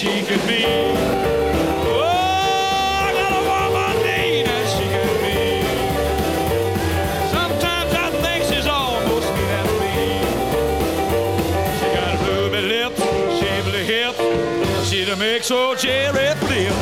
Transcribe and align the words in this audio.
She 0.00 0.22
could 0.22 0.40
be. 0.46 0.64
Oh, 1.84 2.00
I 2.00 3.12
got 3.12 3.32
a 3.36 3.42
woman 3.50 4.00
she 4.74 4.86
can 4.94 5.12
be. 5.20 5.60
Sometimes 7.28 7.92
I 7.92 8.08
think 8.22 8.40
she's 8.48 8.66
almost 8.66 9.28
me. 9.78 10.24
She 11.76 11.86
got 11.94 12.14
shapely 13.40 13.84
hips. 13.84 14.88
She 14.88 15.04
make 15.18 15.42
so 15.42 15.74
flip. 16.38 16.72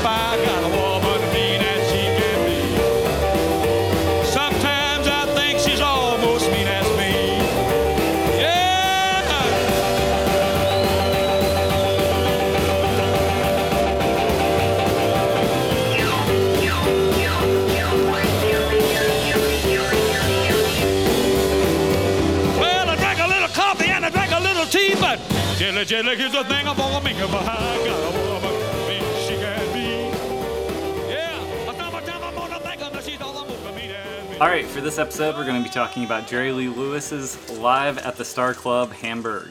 All 34.41 34.47
right, 34.47 34.65
for 34.65 34.81
this 34.81 35.01
episode, 35.01 35.35
we're 35.35 35.45
going 35.45 35.61
to 35.61 35.69
be 35.69 35.75
talking 35.75 36.05
about 36.05 36.29
Jerry 36.29 36.53
Lee 36.53 36.69
Lewis's 36.69 37.51
Live 37.59 37.99
at 37.99 38.15
the 38.15 38.25
Star 38.25 38.55
Club 38.55 38.93
Hamburg. 38.93 39.49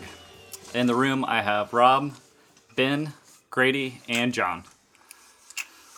In 0.74 0.88
the 0.88 0.96
room, 0.96 1.26
I 1.26 1.42
have 1.42 1.74
Rob, 1.74 2.14
Ben, 2.78 3.12
Grady, 3.50 4.00
and 4.08 4.34
John. 4.34 4.64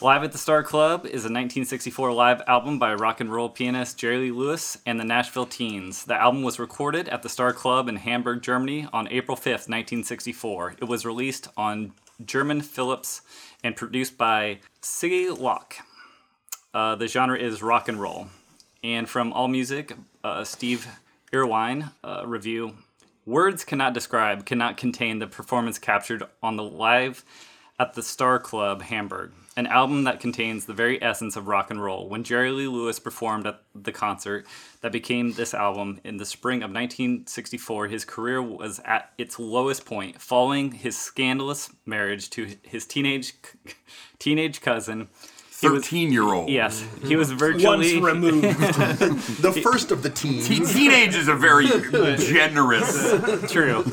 Live 0.02 0.24
at 0.24 0.32
the 0.32 0.38
Star 0.38 0.64
Club 0.64 1.06
is 1.06 1.26
a 1.26 1.28
1964 1.28 2.14
live 2.14 2.42
album 2.48 2.80
by 2.80 2.94
rock 2.94 3.20
and 3.20 3.30
roll 3.30 3.50
pianist 3.50 3.98
Jerry 3.98 4.18
Lee 4.18 4.32
Lewis 4.32 4.78
and 4.86 4.98
the 4.98 5.04
Nashville 5.04 5.46
Teens. 5.46 6.06
The 6.06 6.16
album 6.16 6.42
was 6.42 6.58
recorded 6.58 7.10
at 7.10 7.22
the 7.22 7.28
Star 7.28 7.52
Club 7.52 7.90
in 7.90 7.98
Hamburg, 7.98 8.42
Germany 8.42 8.88
on 8.94 9.10
April 9.10 9.36
5th, 9.36 9.68
1964. 9.68 10.76
It 10.80 10.86
was 10.86 11.06
released 11.06 11.50
on 11.58 11.92
German 12.26 12.62
Philips 12.62 13.24
and 13.62 13.76
produced 13.76 14.18
by 14.18 14.60
Siggi 14.82 15.38
Loch. 15.38 15.76
Uh, 16.74 16.96
the 16.96 17.08
genre 17.08 17.38
is 17.38 17.62
rock 17.62 17.90
and 17.90 18.00
roll. 18.00 18.28
And 18.82 19.10
from 19.10 19.34
AllMusic, 19.34 19.98
uh, 20.24 20.46
Steve 20.46 20.88
Erlewine 21.34 21.92
uh, 22.06 22.24
review 22.26 22.74
Words 23.26 23.64
cannot 23.64 23.94
describe, 23.94 24.46
cannot 24.46 24.76
contain 24.76 25.20
the 25.20 25.28
performance 25.28 25.78
captured 25.78 26.24
on 26.42 26.56
the 26.56 26.64
live 26.64 27.24
at 27.80 27.94
the 27.94 28.04
Star 28.04 28.40
Club 28.40 28.82
Hamburg, 28.82 29.32
an 29.56 29.66
album 29.66 30.04
that 30.04 30.20
contains 30.20 30.66
the 30.66 30.74
very 30.74 31.02
essence 31.02 31.36
of 31.38 31.48
rock 31.48 31.72
and 31.72 31.82
roll. 31.82 32.10
When 32.10 32.24
Jerry 32.26 32.52
Lee 32.52 32.68
Lewis 32.68 33.00
performed 33.00 33.48
at 33.48 33.62
the 33.74 33.94
concert 33.94 34.46
that 34.82 34.92
became 34.92 35.32
this 35.34 35.54
album 35.54 36.02
in 36.04 36.18
the 36.18 36.26
spring 36.26 36.58
of 36.58 36.72
1964, 36.72 37.88
his 37.88 38.04
career 38.04 38.42
was 38.42 38.80
at 38.84 39.12
its 39.18 39.40
lowest 39.40 39.86
point, 39.86 40.22
following 40.22 40.74
his 40.74 40.98
scandalous 40.98 41.70
marriage 41.86 42.30
to 42.32 42.56
his 42.64 42.86
teenage 42.86 43.34
teenage 44.20 44.62
cousin. 44.62 45.08
13 45.62 46.14
year 46.14 46.24
old. 46.24 46.50
Yes, 46.50 46.86
he 47.06 47.18
was 47.18 47.32
virtually. 47.32 47.66
Once 47.66 47.92
virtually 47.92 48.02
removed. 48.02 48.44
The 49.42 49.60
first 49.62 49.92
of 49.92 50.04
the 50.04 50.10
teens. 50.10 50.48
Te- 50.48 50.66
teenage 50.66 51.16
is 51.16 51.28
a 51.28 51.36
very 51.36 51.66
generous. 52.18 53.52
true. 53.52 53.84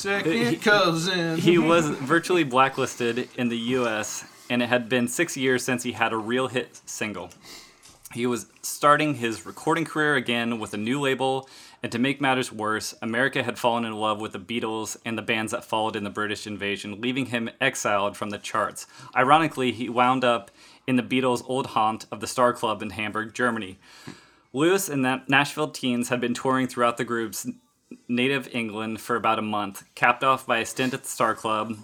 Second 0.00 0.62
cousin. 0.62 1.36
He 1.36 1.58
was 1.72 1.90
virtually 1.90 2.42
blacklisted 2.42 3.28
in 3.36 3.50
the 3.50 3.58
U.S., 3.58 4.24
and 4.48 4.62
it 4.62 4.70
had 4.70 4.88
been 4.88 5.06
six 5.08 5.36
years 5.36 5.62
since 5.62 5.82
he 5.82 5.92
had 5.92 6.14
a 6.14 6.16
real 6.16 6.48
hit 6.48 6.80
single. 6.86 7.28
He 8.14 8.24
was 8.24 8.46
starting 8.62 9.16
his 9.16 9.44
recording 9.44 9.84
career 9.84 10.14
again 10.14 10.58
with 10.58 10.72
a 10.72 10.78
new 10.78 10.98
label, 10.98 11.50
and 11.82 11.92
to 11.92 11.98
make 11.98 12.18
matters 12.18 12.50
worse, 12.50 12.94
America 13.02 13.42
had 13.42 13.58
fallen 13.58 13.84
in 13.84 13.92
love 13.92 14.22
with 14.22 14.32
the 14.32 14.38
Beatles 14.38 14.96
and 15.04 15.18
the 15.18 15.22
bands 15.22 15.52
that 15.52 15.66
followed 15.66 15.96
in 15.96 16.04
the 16.04 16.08
British 16.08 16.46
invasion, 16.46 17.02
leaving 17.02 17.26
him 17.26 17.50
exiled 17.60 18.16
from 18.16 18.30
the 18.30 18.38
charts. 18.38 18.86
Ironically, 19.14 19.70
he 19.70 19.90
wound 19.90 20.24
up 20.24 20.50
in 20.86 20.96
the 20.96 21.02
Beatles' 21.02 21.44
old 21.46 21.66
haunt 21.66 22.06
of 22.10 22.20
the 22.20 22.26
Star 22.26 22.54
Club 22.54 22.80
in 22.80 22.90
Hamburg, 22.90 23.34
Germany. 23.34 23.78
Lewis 24.54 24.88
and 24.88 25.04
the 25.04 25.20
Nashville 25.28 25.68
teens 25.68 26.08
had 26.08 26.22
been 26.22 26.34
touring 26.34 26.66
throughout 26.68 26.96
the 26.96 27.04
group's 27.04 27.46
native 28.08 28.48
England 28.52 29.00
for 29.00 29.16
about 29.16 29.38
a 29.38 29.42
month, 29.42 29.84
capped 29.94 30.24
off 30.24 30.46
by 30.46 30.58
a 30.58 30.66
stint 30.66 30.94
at 30.94 31.02
the 31.02 31.08
Star 31.08 31.34
Club, 31.34 31.76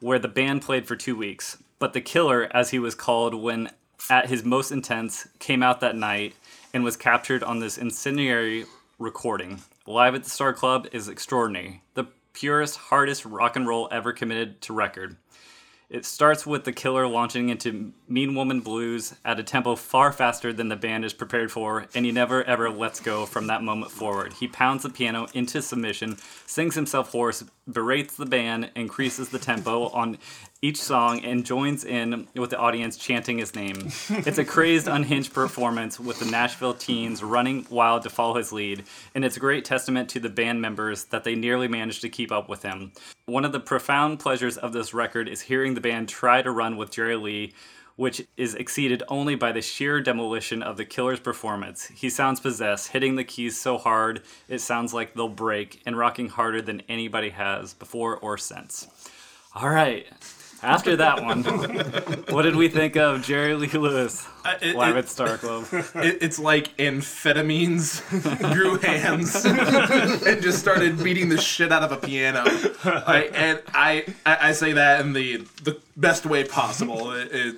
where 0.00 0.18
the 0.18 0.28
band 0.28 0.62
played 0.62 0.86
for 0.86 0.96
two 0.96 1.16
weeks. 1.16 1.62
But 1.78 1.92
the 1.92 2.00
killer, 2.00 2.48
as 2.54 2.70
he 2.70 2.78
was 2.78 2.94
called 2.94 3.34
when 3.34 3.70
at 4.10 4.28
his 4.28 4.44
most 4.44 4.70
intense, 4.72 5.28
came 5.38 5.62
out 5.62 5.80
that 5.80 5.96
night 5.96 6.34
and 6.74 6.84
was 6.84 6.96
captured 6.96 7.42
on 7.42 7.60
this 7.60 7.78
incendiary 7.78 8.66
recording. 8.98 9.62
Live 9.86 10.14
at 10.14 10.24
the 10.24 10.30
Star 10.30 10.52
Club 10.52 10.86
is 10.92 11.08
extraordinary, 11.08 11.82
the 11.94 12.06
purest, 12.32 12.76
hardest 12.76 13.24
rock 13.24 13.56
and 13.56 13.66
roll 13.66 13.88
ever 13.90 14.12
committed 14.12 14.60
to 14.62 14.72
record. 14.72 15.16
It 15.92 16.06
starts 16.06 16.46
with 16.46 16.64
the 16.64 16.72
killer 16.72 17.06
launching 17.06 17.50
into 17.50 17.92
Mean 18.08 18.34
Woman 18.34 18.60
Blues 18.60 19.14
at 19.26 19.38
a 19.38 19.42
tempo 19.42 19.76
far 19.76 20.10
faster 20.10 20.50
than 20.50 20.68
the 20.68 20.74
band 20.74 21.04
is 21.04 21.12
prepared 21.12 21.52
for, 21.52 21.86
and 21.94 22.06
he 22.06 22.12
never 22.12 22.42
ever 22.44 22.70
lets 22.70 22.98
go 22.98 23.26
from 23.26 23.48
that 23.48 23.62
moment 23.62 23.92
forward. 23.92 24.32
He 24.32 24.48
pounds 24.48 24.84
the 24.84 24.88
piano 24.88 25.26
into 25.34 25.60
submission, 25.60 26.16
sings 26.46 26.76
himself 26.76 27.12
hoarse, 27.12 27.44
berates 27.70 28.16
the 28.16 28.26
band, 28.26 28.70
increases 28.74 29.28
the 29.28 29.38
tempo 29.38 29.88
on 29.88 30.18
each 30.60 30.80
song, 30.80 31.24
and 31.24 31.44
joins 31.44 31.84
in 31.84 32.26
with 32.34 32.50
the 32.50 32.58
audience 32.58 32.96
chanting 32.96 33.38
his 33.38 33.54
name. 33.54 33.90
It's 34.10 34.38
a 34.38 34.44
crazed, 34.44 34.88
unhinged 34.88 35.32
performance 35.32 35.98
with 35.98 36.18
the 36.18 36.24
Nashville 36.26 36.74
teens 36.74 37.22
running 37.22 37.66
wild 37.70 38.02
to 38.02 38.10
follow 38.10 38.34
his 38.34 38.52
lead, 38.52 38.84
and 39.14 39.24
it's 39.24 39.36
a 39.36 39.40
great 39.40 39.64
testament 39.64 40.08
to 40.10 40.20
the 40.20 40.28
band 40.28 40.60
members 40.60 41.04
that 41.04 41.24
they 41.24 41.34
nearly 41.34 41.68
managed 41.68 42.02
to 42.02 42.08
keep 42.08 42.32
up 42.32 42.48
with 42.48 42.62
him. 42.62 42.92
One 43.26 43.44
of 43.44 43.52
the 43.52 43.60
profound 43.60 44.18
pleasures 44.18 44.56
of 44.56 44.72
this 44.72 44.92
record 44.92 45.28
is 45.28 45.42
hearing 45.42 45.74
the 45.74 45.80
band 45.80 46.08
try 46.08 46.42
to 46.42 46.50
run 46.50 46.76
with 46.76 46.90
Jerry 46.90 47.16
Lee, 47.16 47.52
which 47.96 48.26
is 48.36 48.54
exceeded 48.54 49.02
only 49.08 49.34
by 49.34 49.52
the 49.52 49.60
sheer 49.62 50.00
demolition 50.00 50.62
of 50.62 50.76
the 50.76 50.84
killer's 50.84 51.20
performance. 51.20 51.86
He 51.88 52.08
sounds 52.10 52.40
possessed, 52.40 52.88
hitting 52.88 53.16
the 53.16 53.24
keys 53.24 53.60
so 53.60 53.78
hard 53.78 54.22
it 54.48 54.60
sounds 54.60 54.92
like 54.94 55.14
they'll 55.14 55.28
break, 55.28 55.80
and 55.86 55.96
rocking 55.98 56.28
harder 56.28 56.62
than 56.62 56.82
anybody 56.88 57.30
has 57.30 57.74
before 57.74 58.16
or 58.16 58.38
since. 58.38 58.86
All 59.54 59.68
right. 59.68 60.06
After 60.64 60.94
that 60.94 61.24
one, 61.24 61.42
what 62.30 62.42
did 62.42 62.54
we 62.54 62.68
think 62.68 62.96
of 62.96 63.22
Jerry 63.24 63.54
Lee 63.54 63.66
Lewis 63.66 64.24
Uh, 64.44 64.54
it- 64.62 64.76
live 64.76 64.94
it- 64.96 65.00
at 65.00 65.08
Star 65.08 65.36
Club? 65.36 65.66
It, 65.96 66.18
it's 66.22 66.38
like 66.38 66.76
amphetamines 66.76 68.00
grew 68.54 68.78
hands 68.78 69.44
and 69.44 70.40
just 70.42 70.60
started 70.60 71.02
beating 71.02 71.28
the 71.28 71.38
shit 71.40 71.72
out 71.72 71.82
of 71.82 71.90
a 71.92 71.96
piano. 71.96 72.44
I, 72.84 73.30
and 73.34 73.62
I, 73.74 74.04
I, 74.24 74.48
I 74.48 74.52
say 74.52 74.72
that 74.74 75.00
in 75.00 75.12
the 75.14 75.38
the 75.64 75.80
best 75.96 76.26
way 76.26 76.44
possible. 76.44 77.12
It, 77.12 77.28
it 77.32 77.56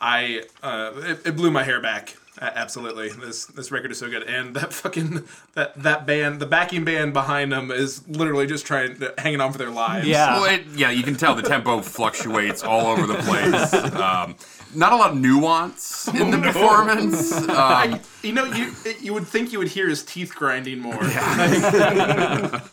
I, 0.00 0.44
uh, 0.62 0.92
it, 0.96 1.26
it 1.26 1.36
blew 1.36 1.50
my 1.50 1.62
hair 1.62 1.80
back. 1.80 2.16
A- 2.38 2.56
Absolutely, 2.56 3.10
this 3.10 3.44
this 3.46 3.70
record 3.70 3.90
is 3.90 3.98
so 3.98 4.08
good, 4.08 4.22
and 4.22 4.54
that 4.56 4.72
fucking 4.72 5.24
that 5.54 5.74
that 5.82 6.06
band, 6.06 6.40
the 6.40 6.46
backing 6.46 6.84
band 6.84 7.12
behind 7.12 7.52
them 7.52 7.70
is 7.70 8.06
literally 8.08 8.46
just 8.46 8.64
trying, 8.64 8.96
to, 9.00 9.12
hanging 9.18 9.40
on 9.40 9.52
for 9.52 9.58
their 9.58 9.68
lives. 9.70 10.06
Yeah. 10.06 10.40
Well, 10.40 10.44
it, 10.54 10.64
yeah, 10.74 10.90
you 10.90 11.02
can 11.02 11.16
tell 11.16 11.34
the 11.34 11.42
tempo 11.42 11.80
fluctuates 11.82 12.62
all 12.62 12.86
over 12.86 13.06
the 13.06 13.14
place. 13.22 13.74
Um, 13.74 14.36
not 14.74 14.92
a 14.92 14.96
lot 14.96 15.10
of 15.10 15.16
nuance 15.18 16.06
in 16.08 16.30
the 16.30 16.38
performance. 16.42 17.32
Um, 17.32 17.50
I, 17.50 18.00
you 18.22 18.32
know, 18.32 18.44
you 18.44 18.72
you 19.00 19.12
would 19.12 19.26
think 19.26 19.52
you 19.52 19.58
would 19.58 19.68
hear 19.68 19.88
his 19.88 20.02
teeth 20.02 20.34
grinding 20.34 20.78
more. 20.78 20.96
Well, 20.98 22.62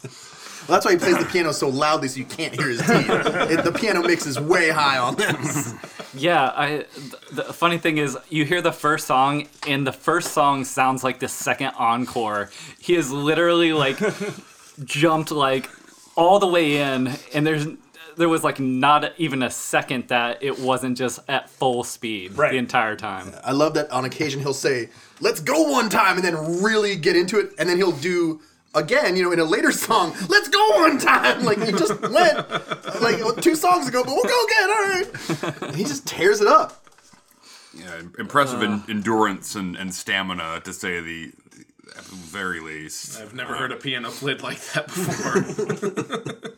that's 0.67 0.85
why 0.85 0.91
he 0.93 0.97
plays 0.97 1.17
the 1.17 1.25
piano 1.25 1.51
so 1.53 1.69
loudly 1.69 2.07
so 2.07 2.17
you 2.19 2.25
can't 2.25 2.53
hear 2.55 2.69
his 2.69 2.79
teeth. 2.79 3.09
It, 3.09 3.63
the 3.63 3.71
piano 3.71 4.01
mix 4.01 4.25
is 4.25 4.39
way 4.39 4.69
high 4.69 4.97
on 4.97 5.15
this. 5.15 5.73
Yeah, 6.13 6.51
I. 6.55 6.67
th- 6.67 6.87
The 7.33 7.43
funny 7.53 7.77
thing 7.77 7.97
is, 7.97 8.17
you 8.29 8.45
hear 8.45 8.61
the 8.61 8.71
first 8.71 9.05
song, 9.07 9.47
and 9.67 9.85
the 9.85 9.91
first 9.93 10.31
song 10.33 10.63
sounds 10.65 11.03
like 11.03 11.19
the 11.19 11.27
second 11.27 11.71
encore. 11.77 12.49
He 12.79 12.95
is 12.95 13.11
literally 13.11 13.73
like 13.73 13.99
jumped 14.83 15.31
like 15.31 15.69
all 16.15 16.39
the 16.39 16.47
way 16.47 16.77
in, 16.77 17.11
and 17.33 17.45
there's 17.45 17.67
there 18.15 18.29
was 18.29 18.43
like 18.43 18.59
not 18.59 19.13
even 19.19 19.43
a 19.43 19.49
second 19.51 20.07
that 20.07 20.41
it 20.41 20.57
wasn't 20.59 20.97
just 20.97 21.19
at 21.27 21.49
full 21.51 21.83
speed 21.83 22.35
Right. 22.35 22.51
the 22.51 22.57
entire 22.57 22.95
time. 22.95 23.31
I 23.43 23.51
love 23.51 23.75
that 23.75 23.91
on 23.91 24.05
occasion 24.05 24.39
he'll 24.39 24.53
say, 24.55 24.89
"Let's 25.21 25.39
go 25.39 25.63
one 25.69 25.89
time," 25.89 26.15
and 26.15 26.25
then 26.25 26.63
really 26.63 26.95
get 26.95 27.15
into 27.15 27.39
it, 27.39 27.51
and 27.59 27.69
then 27.69 27.77
he'll 27.77 27.91
do 27.91 28.41
again, 28.77 29.15
you 29.15 29.23
know, 29.23 29.31
in 29.31 29.39
a 29.39 29.43
later 29.43 29.71
song, 29.71 30.15
"Let's 30.29 30.47
go 30.49 30.69
one 30.75 30.97
time." 30.99 31.43
Like 31.43 31.61
he 31.61 31.71
just 31.71 31.99
went 32.01 32.49
like 33.01 33.41
two 33.41 33.55
songs 33.55 33.87
ago, 33.87 34.03
but 34.03 34.13
we'll 34.13 34.23
go 34.23 34.45
again. 34.45 34.69
All 34.69 34.83
right. 34.83 35.63
And 35.63 35.75
he 35.75 35.83
just 35.83 36.05
tears 36.07 36.41
it 36.41 36.47
up. 36.47 36.83
Yeah, 37.73 38.01
impressive 38.17 38.63
en- 38.63 38.83
endurance 38.89 39.55
and, 39.55 39.75
and 39.75 39.93
stamina, 39.93 40.61
to 40.63 40.73
say 40.73 40.99
the 40.99 41.31
at 41.97 42.03
the 42.05 42.15
very 42.15 42.59
least. 42.59 43.19
I've 43.21 43.33
never 43.33 43.55
heard 43.55 43.71
a 43.71 43.75
piano 43.75 44.09
played 44.09 44.41
like 44.41 44.59
that 44.73 44.85
before. 44.87 46.51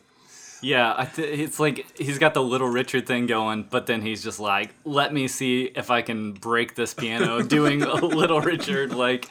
Yeah, 0.62 0.94
I 0.94 1.06
th- 1.06 1.38
it's 1.40 1.58
like 1.58 1.86
he's 1.98 2.18
got 2.18 2.34
the 2.34 2.42
Little 2.42 2.68
Richard 2.68 3.06
thing 3.06 3.26
going, 3.26 3.62
but 3.70 3.86
then 3.86 4.02
he's 4.02 4.22
just 4.22 4.38
like, 4.38 4.74
"Let 4.84 5.10
me 5.10 5.26
see 5.26 5.70
if 5.74 5.90
I 5.90 6.02
can 6.02 6.32
break 6.34 6.74
this 6.74 6.92
piano 6.92 7.42
doing 7.42 7.82
a 7.82 7.94
Little 8.04 8.42
Richard." 8.42 8.92
Like, 8.92 9.30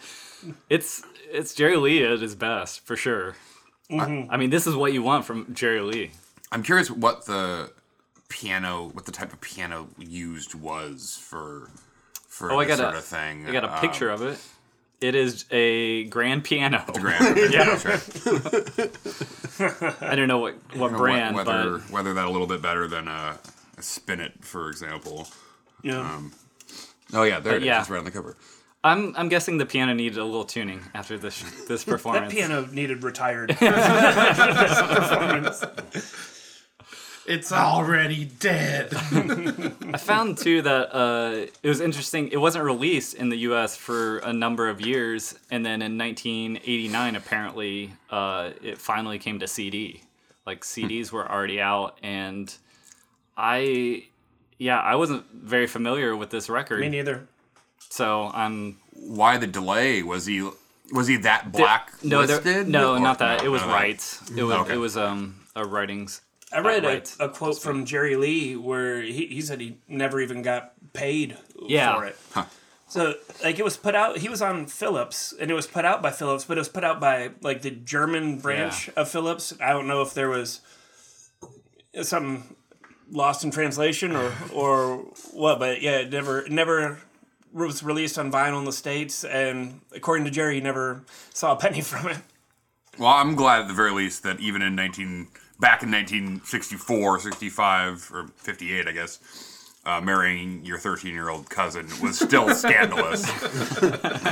it's 0.69 1.03
it's 1.31 1.53
Jerry 1.53 1.77
Lee 1.77 2.03
at 2.03 2.19
his 2.19 2.35
best 2.35 2.85
for 2.85 2.95
sure. 2.95 3.35
Mm-hmm. 3.91 4.31
I 4.31 4.37
mean, 4.37 4.49
this 4.51 4.67
is 4.67 4.75
what 4.75 4.93
you 4.93 5.01
want 5.01 5.25
from 5.25 5.53
Jerry 5.53 5.81
Lee. 5.81 6.11
I'm 6.51 6.63
curious 6.63 6.89
what 6.91 7.25
the 7.25 7.71
piano, 8.29 8.89
what 8.93 9.05
the 9.05 9.11
type 9.11 9.33
of 9.33 9.41
piano 9.41 9.87
used 9.97 10.53
was 10.55 11.17
for 11.21 11.69
for 12.27 12.51
Oh, 12.51 12.59
I 12.59 12.65
got 12.65 12.77
sort 12.77 12.95
a, 12.95 12.99
of 12.99 13.05
thing. 13.05 13.47
I 13.47 13.51
got 13.51 13.63
a 13.63 13.73
Um, 13.73 13.79
picture 13.81 14.09
of 14.09 14.21
it. 14.21 14.39
It 15.01 15.15
is 15.15 15.45
a 15.49 16.03
grand 16.05 16.43
piano. 16.43 16.83
grand- 16.93 17.37
Yeah. 17.51 17.75
that's 17.75 17.85
right. 17.85 18.03
I 20.01 20.15
don't 20.15 20.27
know 20.27 20.39
what 20.39 20.55
what 20.75 20.91
Wh- 20.91 20.97
brand, 20.97 21.35
whether 21.35 21.77
but 21.79 21.89
whether 21.91 22.13
that 22.13 22.25
a 22.25 22.29
little 22.29 22.47
bit 22.47 22.61
better 22.61 22.87
than 22.87 23.07
uh, 23.07 23.37
a, 23.77 23.79
a 23.79 23.83
spin 23.83 24.19
it, 24.19 24.33
for 24.43 24.69
example. 24.69 25.27
Yeah. 25.81 25.99
Um, 26.01 26.33
oh 27.13 27.23
yeah, 27.23 27.39
there 27.39 27.55
it 27.55 27.63
is. 27.63 27.67
yeah. 27.67 27.79
It's 27.81 27.89
right 27.89 27.99
on 27.99 28.05
the 28.05 28.11
cover. 28.11 28.35
I'm 28.83 29.13
I'm 29.17 29.29
guessing 29.29 29.57
the 29.57 29.65
piano 29.65 29.93
needed 29.93 30.17
a 30.17 30.23
little 30.23 30.45
tuning 30.45 30.81
after 30.93 31.17
this 31.17 31.41
this 31.67 31.83
that 31.83 31.91
performance. 31.91 32.33
piano 32.33 32.65
needed 32.71 33.03
retired. 33.03 33.49
performance. 33.57 35.65
it's 37.27 37.51
already 37.51 38.25
dead. 38.25 38.93
I 38.93 39.97
found 39.97 40.37
too 40.37 40.61
that 40.61 40.95
uh, 40.95 41.47
it 41.61 41.67
was 41.67 41.81
interesting. 41.81 42.29
It 42.29 42.37
wasn't 42.37 42.63
released 42.63 43.15
in 43.15 43.27
the 43.29 43.37
U.S. 43.39 43.75
for 43.75 44.19
a 44.19 44.31
number 44.31 44.69
of 44.69 44.79
years, 44.79 45.37
and 45.51 45.65
then 45.65 45.81
in 45.81 45.97
1989, 45.97 47.15
apparently, 47.17 47.93
uh, 48.09 48.51
it 48.63 48.77
finally 48.77 49.19
came 49.19 49.39
to 49.39 49.47
CD. 49.47 50.03
Like 50.45 50.63
CDs 50.63 51.11
were 51.11 51.29
already 51.29 51.59
out, 51.61 51.97
and 52.01 52.51
I, 53.37 54.05
yeah, 54.57 54.79
I 54.79 54.95
wasn't 54.95 55.25
very 55.33 55.67
familiar 55.67 56.15
with 56.15 56.29
this 56.29 56.49
record. 56.49 56.79
Me 56.79 56.87
neither. 56.89 57.27
So 57.89 58.31
I'm 58.33 58.77
Why 58.93 59.37
the 59.37 59.47
delay? 59.47 60.03
Was 60.03 60.25
he 60.25 60.47
was 60.91 61.07
he 61.07 61.17
that 61.17 61.51
black 61.51 61.91
no, 62.03 62.25
there, 62.25 62.63
no, 62.65 62.95
Or- 62.95 62.99
not 62.99 63.19
that. 63.19 63.39
no, 63.41 63.45
it 63.45 63.49
was 63.49 63.61
none 63.61 63.69
of 63.69 63.75
rights. 63.75 64.31
It 64.35 64.43
was 64.43 64.55
Okay. 64.57 64.73
it 64.73 64.77
was 64.77 64.97
um 64.97 65.35
a 65.55 65.65
writings. 65.65 66.21
I 66.51 66.59
read 66.59 66.83
a, 66.83 67.03
a 67.25 67.29
quote 67.29 67.61
from 67.61 67.85
Jerry 67.85 68.15
Lee 68.15 68.55
where 68.55 69.01
he, 69.03 69.27
he 69.27 69.41
said 69.41 69.61
he 69.61 69.77
never 69.87 70.19
even 70.19 70.41
got 70.41 70.73
paid 70.93 71.37
Yeah. 71.67 71.95
for 71.95 72.05
it. 72.05 72.17
Yeah. 72.35 72.45
So 72.87 73.13
like 73.43 73.59
it 73.59 73.63
was 73.63 73.77
put 73.77 73.93
out 73.93 74.17
he 74.17 74.29
was 74.29 74.41
on 74.41 74.65
Philips 74.65 75.31
and 75.39 75.51
it 75.51 75.53
was 75.53 75.67
put 75.67 75.85
out 75.85 76.01
by 76.01 76.09
Philips, 76.09 76.45
but 76.45 76.57
it 76.57 76.61
was 76.61 76.69
put 76.69 76.83
out 76.83 76.99
by 76.99 77.29
like 77.41 77.61
the 77.61 77.69
German 77.71 78.39
branch 78.39 78.87
Yeah. 78.87 78.93
of 79.01 79.09
Philips. 79.09 79.53
I 79.61 79.69
don't 79.73 79.85
know 79.87 80.01
if 80.01 80.13
there 80.15 80.27
was 80.29 80.61
something 82.01 82.55
lost 83.11 83.43
in 83.43 83.51
translation 83.51 84.15
or 84.15 84.33
or 84.51 84.97
what, 85.33 85.59
but 85.59 85.81
yeah, 85.83 85.99
it 85.99 86.09
never 86.11 86.47
never 86.49 86.99
was 87.53 87.83
released 87.83 88.17
on 88.17 88.31
vinyl 88.31 88.59
in 88.59 88.65
the 88.65 88.71
States 88.71 89.23
and 89.23 89.81
according 89.93 90.25
to 90.25 90.31
Jerry 90.31 90.55
he 90.55 90.61
never 90.61 91.03
saw 91.33 91.53
a 91.53 91.55
penny 91.55 91.81
from 91.91 92.07
it. 92.09 92.17
Well, 92.97 93.09
I'm 93.09 93.35
glad 93.35 93.61
at 93.61 93.67
the 93.67 93.73
very 93.73 93.91
least 93.91 94.23
that 94.23 94.39
even 94.39 94.61
in 94.61 94.75
19 94.75 95.27
back 95.59 95.83
in 95.83 95.91
1964, 95.91 97.19
65 97.19 98.11
or 98.13 98.27
58, 98.37 98.87
I 98.87 98.91
guess, 98.91 99.19
uh, 99.85 100.01
marrying 100.01 100.63
your 100.65 100.77
13 100.77 101.13
year 101.13 101.29
old 101.29 101.49
cousin 101.49 101.87
was 102.01 102.19
still 102.19 102.53
scandalous. 102.55 103.25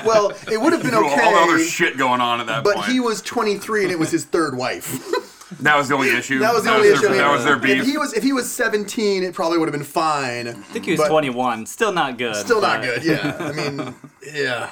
Well, 0.05 0.31
it 0.51 0.59
would 0.59 0.73
have 0.73 0.83
been 0.83 0.93
okay. 0.93 1.21
All 1.23 1.31
the 1.31 1.53
other 1.53 1.59
shit 1.59 1.97
going 1.97 2.21
on 2.21 2.41
at 2.41 2.47
that 2.47 2.63
but 2.63 2.75
point. 2.75 2.87
he 2.87 2.99
was 2.99 3.21
23 3.21 3.83
and 3.83 3.91
it 3.91 3.99
was 3.99 4.11
his 4.11 4.25
third 4.25 4.57
wife. 4.57 5.01
that 5.61 5.77
was 5.77 5.87
the 5.87 5.95
only 5.95 6.09
issue. 6.17 6.39
That 6.39 6.53
was 6.53 6.63
the 6.63 6.71
only 6.73 6.89
their, 6.89 6.97
issue. 6.97 7.07
I 7.07 7.09
mean, 7.09 7.17
That 7.19 7.31
was 7.31 7.43
their 7.43 7.55
If 7.55 7.61
beef. 7.61 7.85
he 7.85 7.97
was 7.97 8.13
if 8.13 8.23
he 8.23 8.33
was 8.33 8.51
17, 8.51 9.23
it 9.23 9.33
probably 9.33 9.57
would 9.57 9.67
have 9.67 9.73
been 9.73 9.83
fine. 9.83 10.47
I 10.47 10.53
think 10.53 10.85
he 10.85 10.91
was 10.91 10.99
But- 11.01 11.09
21. 11.09 11.65
Still 11.65 11.91
not 11.91 12.17
good. 12.17 12.35
Still 12.35 12.61
not 12.61 12.81
good. 12.81 13.03
Yeah. 13.03 13.37
I 13.39 13.51
mean, 13.51 13.95
yeah. 14.33 14.69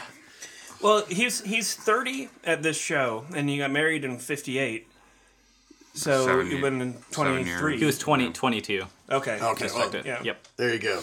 Well, 0.81 1.05
he's 1.07 1.41
he's 1.41 1.73
30 1.73 2.29
at 2.43 2.61
this 2.61 2.77
show, 2.77 3.25
and 3.35 3.49
he 3.49 3.57
got 3.57 3.71
married 3.71 4.03
in 4.03 4.17
58. 4.19 4.87
So 5.93 6.25
Seven 6.25 6.47
he 6.47 6.55
ye- 6.57 6.61
went 6.61 6.81
in 6.81 6.93
23. 7.11 7.77
He 7.77 7.85
was 7.85 7.97
20, 7.97 8.31
22. 8.33 8.85
okay. 9.11 9.39
Okay. 9.41 9.63
just 9.65 9.75
well, 9.75 9.89
yeah. 10.05 10.21
Yep. 10.21 10.47
There 10.57 10.73
you 10.73 10.79
go. 10.79 11.01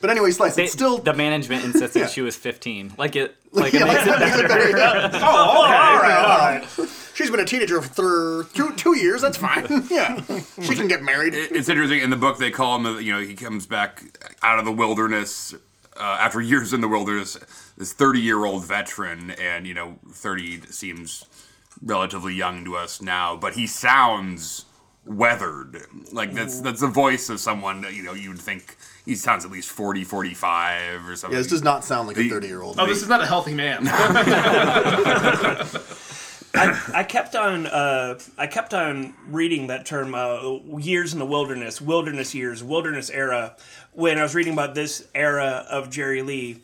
But 0.00 0.08
anyway, 0.08 0.30
Slice, 0.30 0.54
They, 0.56 0.64
it's 0.64 0.72
still 0.72 0.96
the 0.96 1.12
management 1.12 1.62
insisted 1.62 2.08
she 2.10 2.22
was 2.22 2.34
15. 2.34 2.94
Like 2.96 3.16
it, 3.16 3.36
like 3.52 3.74
it 3.74 3.80
Yeah, 3.80 3.86
it 3.86 4.18
makes 4.18 4.38
it 4.38 4.48
better. 4.48 4.72
better. 4.72 5.10
Oh, 5.22 5.64
okay. 5.64 5.76
All 5.76 5.98
right. 6.00 6.64
All 6.78 6.78
right. 6.78 6.90
She's 7.20 7.30
been 7.30 7.40
a 7.40 7.44
teenager 7.44 7.82
for 7.82 8.44
th- 8.44 8.54
two, 8.54 8.72
two 8.76 8.96
years. 8.96 9.20
That's 9.20 9.36
fine. 9.36 9.66
Yeah, 9.90 10.22
she 10.62 10.74
can 10.74 10.88
get 10.88 11.02
married. 11.02 11.34
It's 11.34 11.68
interesting 11.68 12.00
in 12.00 12.10
the 12.10 12.16
book 12.16 12.38
they 12.38 12.50
call 12.50 12.76
him 12.76 12.86
uh, 12.86 12.98
you 12.98 13.12
know 13.12 13.20
he 13.20 13.34
comes 13.34 13.66
back 13.66 14.02
out 14.42 14.58
of 14.58 14.64
the 14.64 14.72
wilderness 14.72 15.54
uh, 15.96 16.16
after 16.20 16.40
years 16.40 16.72
in 16.72 16.80
the 16.80 16.88
wilderness 16.88 17.36
this 17.76 17.92
30 17.92 18.20
year 18.20 18.44
old 18.46 18.64
veteran 18.64 19.32
and 19.32 19.66
you 19.66 19.74
know 19.74 19.98
30 20.12 20.62
seems 20.66 21.24
relatively 21.82 22.34
young 22.34 22.64
to 22.64 22.76
us 22.76 23.02
now 23.02 23.36
but 23.36 23.54
he 23.54 23.66
sounds 23.66 24.64
weathered 25.04 25.82
like 26.12 26.32
that's 26.32 26.60
that's 26.60 26.80
the 26.80 26.86
voice 26.86 27.28
of 27.28 27.40
someone 27.40 27.80
that, 27.80 27.94
you 27.94 28.02
know 28.02 28.12
you 28.12 28.30
would 28.30 28.38
think 28.38 28.76
he 29.04 29.14
sounds 29.14 29.44
at 29.44 29.50
least 29.50 29.70
40 29.70 30.04
45 30.04 31.08
or 31.08 31.16
something 31.16 31.34
Yeah, 31.34 31.40
this 31.42 31.50
does 31.50 31.64
not 31.64 31.84
sound 31.84 32.08
like 32.08 32.16
a 32.16 32.28
30 32.28 32.46
year 32.46 32.62
old. 32.62 32.78
Oh, 32.78 32.86
this 32.86 33.02
is 33.02 33.08
not 33.08 33.20
a 33.20 33.26
healthy 33.26 33.54
man. 33.54 33.84
I 36.54 37.04
kept 37.04 37.36
on 37.36 37.66
uh, 37.66 38.18
I 38.36 38.46
kept 38.46 38.74
on 38.74 39.14
reading 39.28 39.68
that 39.68 39.86
term 39.86 40.14
uh, 40.14 40.58
years 40.78 41.12
in 41.12 41.18
the 41.18 41.26
wilderness, 41.26 41.80
wilderness 41.80 42.34
years, 42.34 42.62
wilderness 42.62 43.08
era 43.10 43.56
when 43.92 44.18
I 44.18 44.22
was 44.22 44.34
reading 44.34 44.52
about 44.52 44.74
this 44.74 45.06
era 45.14 45.64
of 45.70 45.90
Jerry 45.90 46.22
Lee, 46.22 46.60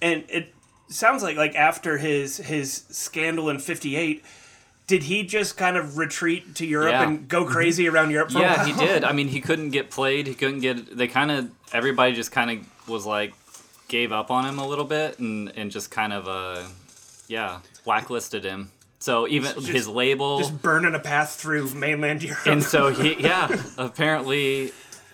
and 0.00 0.24
it 0.28 0.54
sounds 0.88 1.22
like 1.22 1.36
like 1.36 1.54
after 1.54 1.98
his 1.98 2.38
his 2.38 2.84
scandal 2.90 3.48
in 3.50 3.58
'58. 3.58 4.24
Did 4.86 5.02
he 5.02 5.24
just 5.24 5.56
kind 5.56 5.76
of 5.76 5.98
retreat 5.98 6.54
to 6.54 6.64
Europe 6.64 6.92
Yeah. 6.92 7.02
and 7.02 7.26
go 7.26 7.44
crazy 7.44 7.88
around 7.88 8.12
Europe 8.12 8.30
for 8.30 8.38
a 8.38 8.42
Yeah, 8.42 8.64
he 8.64 8.72
did. 8.72 9.02
I 9.02 9.10
mean, 9.18 9.26
he 9.26 9.40
couldn't 9.40 9.70
get 9.70 9.90
played. 9.90 10.28
He 10.28 10.34
couldn't 10.34 10.60
get. 10.60 10.96
They 10.96 11.08
kind 11.08 11.32
of 11.32 11.50
everybody 11.72 12.12
just 12.12 12.30
kind 12.30 12.52
of 12.52 12.88
was 12.88 13.04
like 13.04 13.34
gave 13.88 14.12
up 14.12 14.30
on 14.30 14.46
him 14.46 14.60
a 14.60 14.66
little 14.66 14.84
bit 14.84 15.18
and 15.18 15.52
and 15.56 15.72
just 15.72 15.90
kind 15.90 16.12
of 16.12 16.28
uh 16.28 16.62
yeah 17.26 17.58
blacklisted 17.84 18.44
him. 18.44 18.70
So 18.98 19.28
even 19.28 19.54
his 19.62 19.86
label 19.86 20.38
Just 20.38 20.60
burning 20.62 20.94
a 20.94 20.98
path 20.98 21.34
through 21.34 21.70
mainland 21.74 22.22
Europe. 22.22 22.46
and 22.46 22.62
so 22.62 22.88
he 22.88 23.14
yeah 23.22 23.48
apparently 23.78 24.72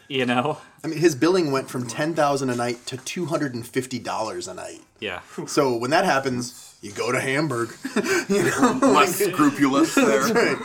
you 0.08 0.24
know 0.26 0.58
I 0.84 0.88
mean, 0.88 0.98
his 0.98 1.14
billing 1.14 1.52
went 1.52 1.70
from 1.70 1.86
10000 1.86 2.50
a 2.50 2.56
night 2.56 2.84
to 2.86 2.96
$250 2.96 4.48
a 4.48 4.54
night. 4.54 4.80
yeah 5.00 5.20
So 5.46 5.76
when 5.76 5.90
that 5.90 6.04
happens, 6.04 6.74
you 6.80 6.90
go 6.92 7.12
to 7.12 7.20
Hamburg. 7.20 7.70
you 8.28 8.42
know, 8.42 8.78
less 8.82 9.16
scrupulous 9.16 9.94
there 9.96 10.22
right. 10.34 10.58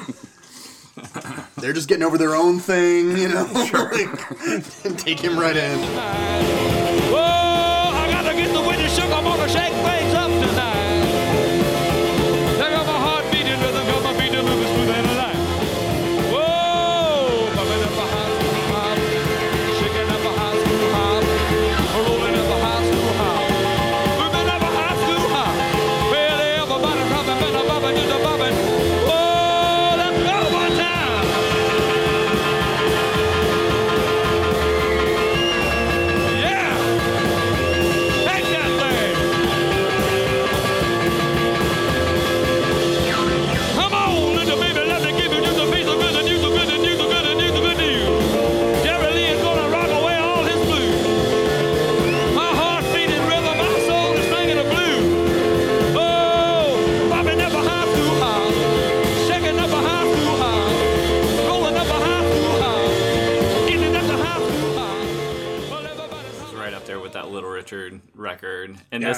They're 1.58 1.74
just 1.74 1.88
getting 1.88 2.04
over 2.04 2.18
their 2.18 2.34
own 2.36 2.58
thing, 2.60 3.16
you 3.18 3.28
know, 3.30 3.44
like, 3.54 4.86
and 4.86 4.98
take 4.98 5.20
him 5.20 5.38
right 5.38 5.56
in. 5.56 6.67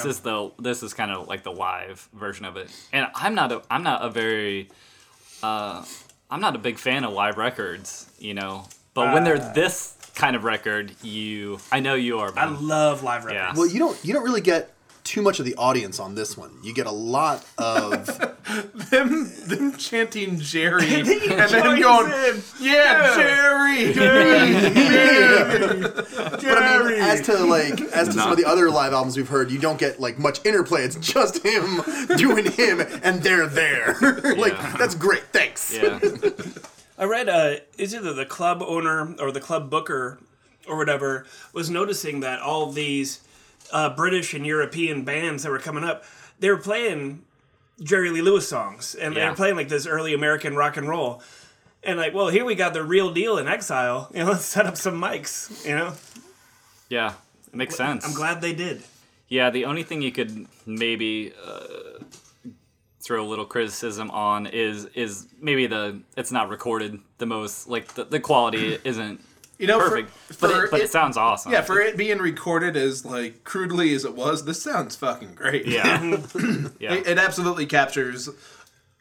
This 0.02 0.16
is 0.16 0.20
the 0.20 0.50
this 0.58 0.82
is 0.82 0.94
kind 0.94 1.10
of 1.10 1.28
like 1.28 1.42
the 1.42 1.52
live 1.52 2.08
version 2.12 2.44
of 2.44 2.56
it. 2.56 2.70
And 2.92 3.06
I'm 3.14 3.34
not 3.34 3.52
a 3.52 3.62
I'm 3.70 3.82
not 3.82 4.02
a 4.02 4.10
very 4.10 4.68
uh, 5.42 5.84
I'm 6.30 6.40
not 6.40 6.54
a 6.54 6.58
big 6.58 6.78
fan 6.78 7.04
of 7.04 7.12
live 7.12 7.36
records, 7.36 8.10
you 8.18 8.34
know. 8.34 8.64
But 8.94 9.14
when 9.14 9.24
they're 9.24 9.38
this 9.38 9.96
kind 10.14 10.36
of 10.36 10.44
record, 10.44 10.92
you 11.02 11.58
I 11.72 11.80
know 11.80 11.94
you 11.94 12.18
are. 12.18 12.36
I 12.36 12.46
love 12.46 13.02
live 13.02 13.24
records. 13.24 13.34
Yeah. 13.34 13.54
Well, 13.56 13.66
you 13.66 13.78
don't 13.78 14.04
you 14.04 14.12
don't 14.12 14.24
really 14.24 14.40
get 14.40 14.72
too 15.10 15.22
much 15.22 15.40
of 15.40 15.44
the 15.44 15.56
audience 15.56 15.98
on 15.98 16.14
this 16.14 16.36
one. 16.36 16.52
You 16.62 16.72
get 16.72 16.86
a 16.86 16.90
lot 16.92 17.44
of 17.58 18.06
them, 18.90 19.32
them 19.46 19.76
chanting 19.76 20.38
Jerry 20.38 20.84
and 20.94 21.06
then 21.06 21.48
joins 21.48 21.80
going, 21.82 22.12
in. 22.12 22.42
yeah, 22.60 23.14
Jerry. 23.16 23.92
But 25.12 26.58
I 26.58 26.88
mean, 26.88 27.00
as 27.00 27.22
to 27.22 27.38
like 27.44 27.80
as 27.80 28.08
to 28.08 28.14
some 28.14 28.30
of 28.30 28.36
the 28.36 28.44
other 28.44 28.70
live 28.70 28.92
albums 28.92 29.16
we've 29.16 29.28
heard, 29.28 29.50
you 29.50 29.58
don't 29.58 29.78
get 29.80 29.98
like 30.00 30.16
much 30.18 30.44
interplay. 30.46 30.84
It's 30.84 30.96
just 30.96 31.44
him 31.44 31.80
doing 32.16 32.50
him, 32.52 32.80
and 33.02 33.20
they're 33.22 33.48
there. 33.48 33.96
like 34.36 34.52
Yeah. 34.52 34.76
that's 34.78 34.94
great. 34.94 35.24
Thanks. 35.32 35.74
Yeah. 35.76 35.98
I 36.98 37.04
read 37.04 37.28
uh, 37.28 37.56
is 37.78 37.94
either 37.94 38.12
the 38.12 38.26
club 38.26 38.62
owner 38.62 39.14
or 39.18 39.32
the 39.32 39.40
club 39.40 39.70
booker 39.70 40.18
or 40.68 40.76
whatever 40.76 41.26
was 41.52 41.68
noticing 41.68 42.20
that 42.20 42.40
all 42.40 42.70
these 42.70 43.20
uh, 43.72 43.94
British 43.94 44.34
and 44.34 44.46
European 44.46 45.04
bands 45.04 45.42
that 45.42 45.50
were 45.50 45.58
coming 45.58 45.84
up, 45.84 46.04
they 46.38 46.50
were 46.50 46.56
playing 46.56 47.22
Jerry 47.82 48.10
Lee 48.10 48.22
Lewis 48.22 48.48
songs 48.48 48.94
and 48.94 49.16
they 49.16 49.26
were 49.26 49.34
playing 49.34 49.56
like 49.56 49.68
this 49.68 49.86
early 49.86 50.14
American 50.14 50.54
rock 50.56 50.76
and 50.76 50.88
roll. 50.88 51.22
And 51.82 51.98
like, 51.98 52.12
well, 52.12 52.28
here 52.28 52.44
we 52.44 52.54
got 52.54 52.74
the 52.74 52.82
real 52.84 53.12
deal 53.12 53.38
in 53.38 53.48
exile. 53.48 54.10
You 54.12 54.20
know, 54.20 54.30
let's 54.32 54.44
set 54.56 54.66
up 54.66 54.76
some 54.76 55.00
mics. 55.00 55.66
You 55.66 55.76
know, 55.76 55.94
Yeah. 56.88 57.14
It 57.48 57.56
makes 57.56 57.74
sense. 57.74 58.06
I'm 58.06 58.14
glad 58.14 58.40
they 58.40 58.52
did. 58.52 58.82
Yeah, 59.28 59.50
the 59.50 59.64
only 59.64 59.82
thing 59.82 60.02
you 60.02 60.12
could 60.12 60.46
maybe 60.66 61.32
uh, 61.44 62.04
throw 63.00 63.24
a 63.24 63.26
little 63.26 63.44
criticism 63.44 64.10
on 64.10 64.46
is 64.46 64.86
is 64.94 65.26
maybe 65.40 65.66
the 65.66 66.00
it's 66.16 66.30
not 66.30 66.48
recorded 66.48 67.00
the 67.18 67.26
most 67.26 67.68
like 67.68 67.94
the, 67.94 68.04
the 68.04 68.20
quality 68.20 68.78
isn't 68.84 69.20
You 69.60 69.66
know, 69.66 69.78
perfect, 69.78 70.10
for, 70.10 70.48
but, 70.48 70.64
it, 70.64 70.70
but 70.70 70.80
it, 70.80 70.90
sounds 70.90 71.16
awesome. 71.16 71.52
Yeah, 71.52 71.60
for 71.60 71.78
it 71.80 71.96
being 71.96 72.18
recorded 72.18 72.76
as 72.76 73.04
like 73.04 73.44
crudely 73.44 73.94
as 73.94 74.04
it 74.06 74.14
was, 74.16 74.44
this 74.46 74.62
sounds 74.62 74.96
fucking 74.96 75.34
great. 75.34 75.66
yeah, 75.66 76.00
yeah. 76.80 76.94
It, 76.94 77.06
it 77.06 77.18
absolutely 77.18 77.66
captures 77.66 78.28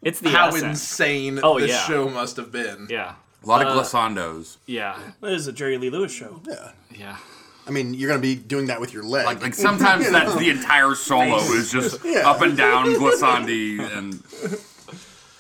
it's 0.01 0.20
the 0.20 0.30
how 0.30 0.50
essence. 0.50 0.63
insane 0.63 1.39
Oh, 1.42 1.60
this 1.60 1.72
yeah. 1.72 1.86
show 1.88 2.10
must 2.10 2.36
have 2.38 2.51
been. 2.51 2.88
Yeah, 2.89 3.16
A 3.44 3.48
lot 3.48 3.62
of 3.66 3.70
Uh, 3.70 3.82
glissandos. 3.82 4.58
yeah, 4.66 5.00
It 5.24 5.32
is 5.34 5.48
a 5.48 5.54
Jerry 5.54 5.78
Lee 5.78 5.89
Lewis 5.89 6.12
show. 6.12 6.42
Yeah. 6.48 6.72
yeah. 6.94 7.18
I 7.68 7.72
mean, 7.72 7.94
you're 7.94 8.10
gonna 8.10 8.22
be 8.22 8.36
doing 8.36 8.68
that 8.68 8.82
with 8.82 8.94
your 8.94 9.04
leg. 9.04 9.25
Like, 9.25 9.42
like 9.42 9.54
sometimes 9.70 10.10
that's 10.12 10.36
the 10.36 10.50
entire 10.50 10.94
solo 10.96 11.38
is 11.38 11.72
just 11.72 12.04
Yeah. 12.04 12.30
up 12.30 12.42
and 12.42 12.58
down 12.58 12.86
glissandi 12.96 13.80
and. 13.96 14.22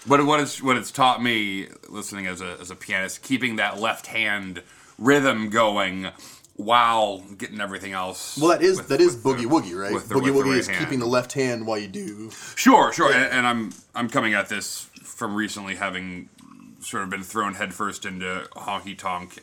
But 0.07 0.25
what 0.25 0.39
it's 0.39 0.61
what 0.61 0.77
it's 0.77 0.91
taught 0.91 1.21
me 1.21 1.67
listening 1.89 2.25
as 2.25 2.41
a 2.41 2.57
as 2.61 2.71
a 2.71 2.75
pianist, 2.75 3.21
keeping 3.21 3.57
that 3.57 3.79
left 3.79 4.07
hand 4.07 4.63
rhythm 4.99 5.49
going 5.49 6.07
while 6.55 7.19
getting 7.37 7.61
everything 7.61 7.93
else. 7.93 8.37
well, 8.37 8.49
that 8.49 8.61
is 8.61 8.77
with- 8.77 8.87
that 8.89 8.99
is 9.01 9.15
with 9.15 9.23
the- 9.23 9.29
boogie 9.29 9.45
woogie, 9.49 9.75
right? 9.81 9.93
the- 10.07 10.13
boogie 10.15 10.31
woogie 10.33 10.45
right 10.51 10.57
is 10.59 10.67
hand. 10.67 10.79
keeping 10.79 10.99
the 10.99 11.05
left 11.07 11.33
hand 11.33 11.65
while 11.65 11.77
you 11.77 11.87
do. 11.87 12.29
Sure, 12.55 12.91
sure, 12.91 13.13
and, 13.13 13.31
and 13.31 13.47
I'm 13.47 13.71
I'm 13.95 14.09
coming 14.09 14.33
at 14.33 14.49
this 14.49 14.89
from 15.03 15.35
recently 15.35 15.75
having 15.75 16.29
sort 16.81 17.03
of 17.03 17.09
been 17.09 17.23
thrown 17.23 17.53
headfirst 17.55 18.05
into 18.05 18.47
honky 18.55 18.97
tonk 18.97 19.41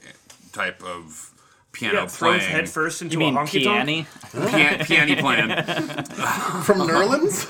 type 0.53 0.83
of 0.83 1.31
piano 1.73 2.01
Yeah, 2.03 2.07
thrown 2.07 2.39
playing. 2.39 2.51
head 2.51 2.69
first 2.71 3.03
into 3.03 3.13
You 3.15 3.19
mean 3.19 3.37
a 3.37 3.41
honky 3.41 3.63
tonk. 3.65 3.87
piano? 3.87 4.49
Pian- 4.49 4.87
piano 4.87 5.17
playing. 5.21 5.49
From 6.65 6.79
Nerlens? 6.81 7.47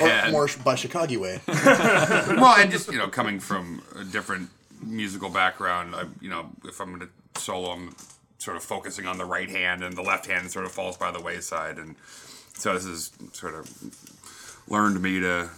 or 0.00 0.08
And- 0.08 0.32
more 0.32 0.48
by 0.64 0.74
Chicago 0.74 1.18
way. 1.20 1.40
well, 1.48 2.56
and 2.56 2.70
just 2.70 2.90
you 2.92 2.98
know, 2.98 3.08
coming 3.08 3.38
from 3.40 3.82
a 3.98 4.04
different 4.04 4.50
musical 4.82 5.28
background, 5.28 5.94
I, 5.94 6.04
you 6.20 6.30
know, 6.30 6.50
if 6.64 6.80
I'm 6.80 6.96
going 6.96 7.08
to 7.34 7.40
solo, 7.40 7.70
I'm 7.70 7.94
sort 8.38 8.56
of 8.56 8.62
focusing 8.62 9.06
on 9.06 9.18
the 9.18 9.24
right 9.24 9.48
hand, 9.48 9.82
and 9.84 9.96
the 9.96 10.02
left 10.02 10.26
hand 10.26 10.50
sort 10.50 10.64
of 10.64 10.72
falls 10.72 10.96
by 10.96 11.10
the 11.10 11.20
wayside, 11.20 11.78
and 11.78 11.96
so 12.54 12.74
this 12.74 12.86
has 12.86 13.10
sort 13.32 13.54
of 13.54 13.70
learned 14.68 15.00
me 15.02 15.20
to 15.20 15.50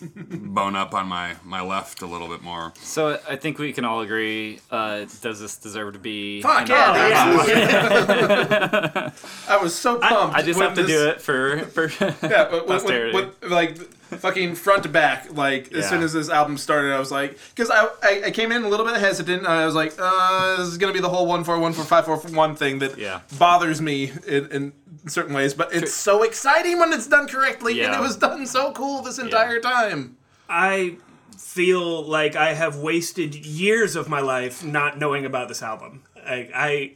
bone 0.00 0.76
up 0.76 0.92
on 0.94 1.08
my 1.08 1.34
my 1.44 1.62
left 1.62 2.02
a 2.02 2.06
little 2.06 2.28
bit 2.28 2.42
more. 2.42 2.72
So 2.76 3.18
I 3.28 3.36
think 3.36 3.58
we 3.58 3.72
can 3.72 3.84
all 3.86 4.00
agree. 4.02 4.60
Uh, 4.70 5.06
does 5.22 5.40
this 5.40 5.56
deserve 5.56 5.94
to 5.94 5.98
be? 5.98 6.42
Fuck 6.42 6.62
an 6.62 6.66
yeah. 6.68 7.08
I 9.48 9.56
was 9.62 9.74
so 9.74 9.98
pumped. 9.98 10.36
I 10.36 10.42
just 10.42 10.60
have 10.60 10.74
to 10.74 10.82
this- 10.82 10.90
do 10.90 11.08
it 11.08 11.20
for 11.22 11.60
for. 11.60 11.90
Yeah, 12.00 12.48
but 12.50 12.68
when, 12.68 12.78
Posterity. 12.78 13.14
when, 13.14 13.24
when, 13.40 13.50
like 13.50 13.78
fucking 14.18 14.54
front 14.54 14.82
to 14.84 14.88
back, 14.88 15.32
like 15.36 15.72
as 15.72 15.84
Yeah. 15.84 15.90
soon 15.90 16.02
as 16.02 16.12
this 16.12 16.28
album 16.30 16.56
started, 16.58 16.92
I 16.94 16.98
was 16.98 17.10
like, 17.10 17.38
because 17.54 17.70
I, 17.70 17.86
I 18.02 18.22
I 18.26 18.30
came 18.30 18.52
in 18.52 18.62
a 18.64 18.68
little 18.68 18.86
bit 18.86 18.96
hesitant. 18.96 19.46
I 19.46 19.66
was 19.66 19.74
like, 19.74 19.94
uh, 19.98 20.56
this 20.56 20.68
is 20.68 20.78
gonna 20.78 20.92
be 20.92 21.00
the 21.00 21.08
whole 21.10 21.26
one 21.26 21.44
four 21.44 21.58
one 21.58 21.72
four 21.72 21.84
five 21.84 22.04
four 22.06 22.16
one 22.16 22.56
thing 22.56 22.78
that 22.80 22.96
Yeah. 22.98 23.20
bothers 23.38 23.80
me 23.80 24.12
in, 24.26 24.46
in 24.50 24.72
certain 25.06 25.34
ways, 25.34 25.54
but 25.54 25.72
it's 25.74 25.92
so 25.94 26.22
exciting 26.22 26.78
when 26.78 26.92
it's 26.92 27.06
done 27.06 27.28
correctly, 27.28 27.80
and 27.82 27.94
it 27.94 28.00
was 28.00 28.16
done 28.16 28.46
so 28.46 28.72
cool 28.72 29.02
this 29.02 29.18
entire 29.18 29.60
time. 29.60 30.16
I 30.48 30.96
feel 31.36 32.02
like 32.04 32.34
I 32.36 32.54
have 32.54 32.76
wasted 32.76 33.34
years 33.34 33.94
of 33.96 34.08
my 34.08 34.20
life 34.20 34.64
not 34.64 34.98
knowing 34.98 35.24
about 35.24 35.48
this 35.48 35.62
album. 35.62 36.02
I 36.26 36.48
I, 36.54 36.92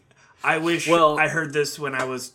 I 0.55 0.59
wish 0.59 0.89
Well- 0.89 1.19
I 1.19 1.29
heard 1.29 1.53
this 1.53 1.79
when 1.79 1.95
I 1.95 2.05
was 2.05 2.33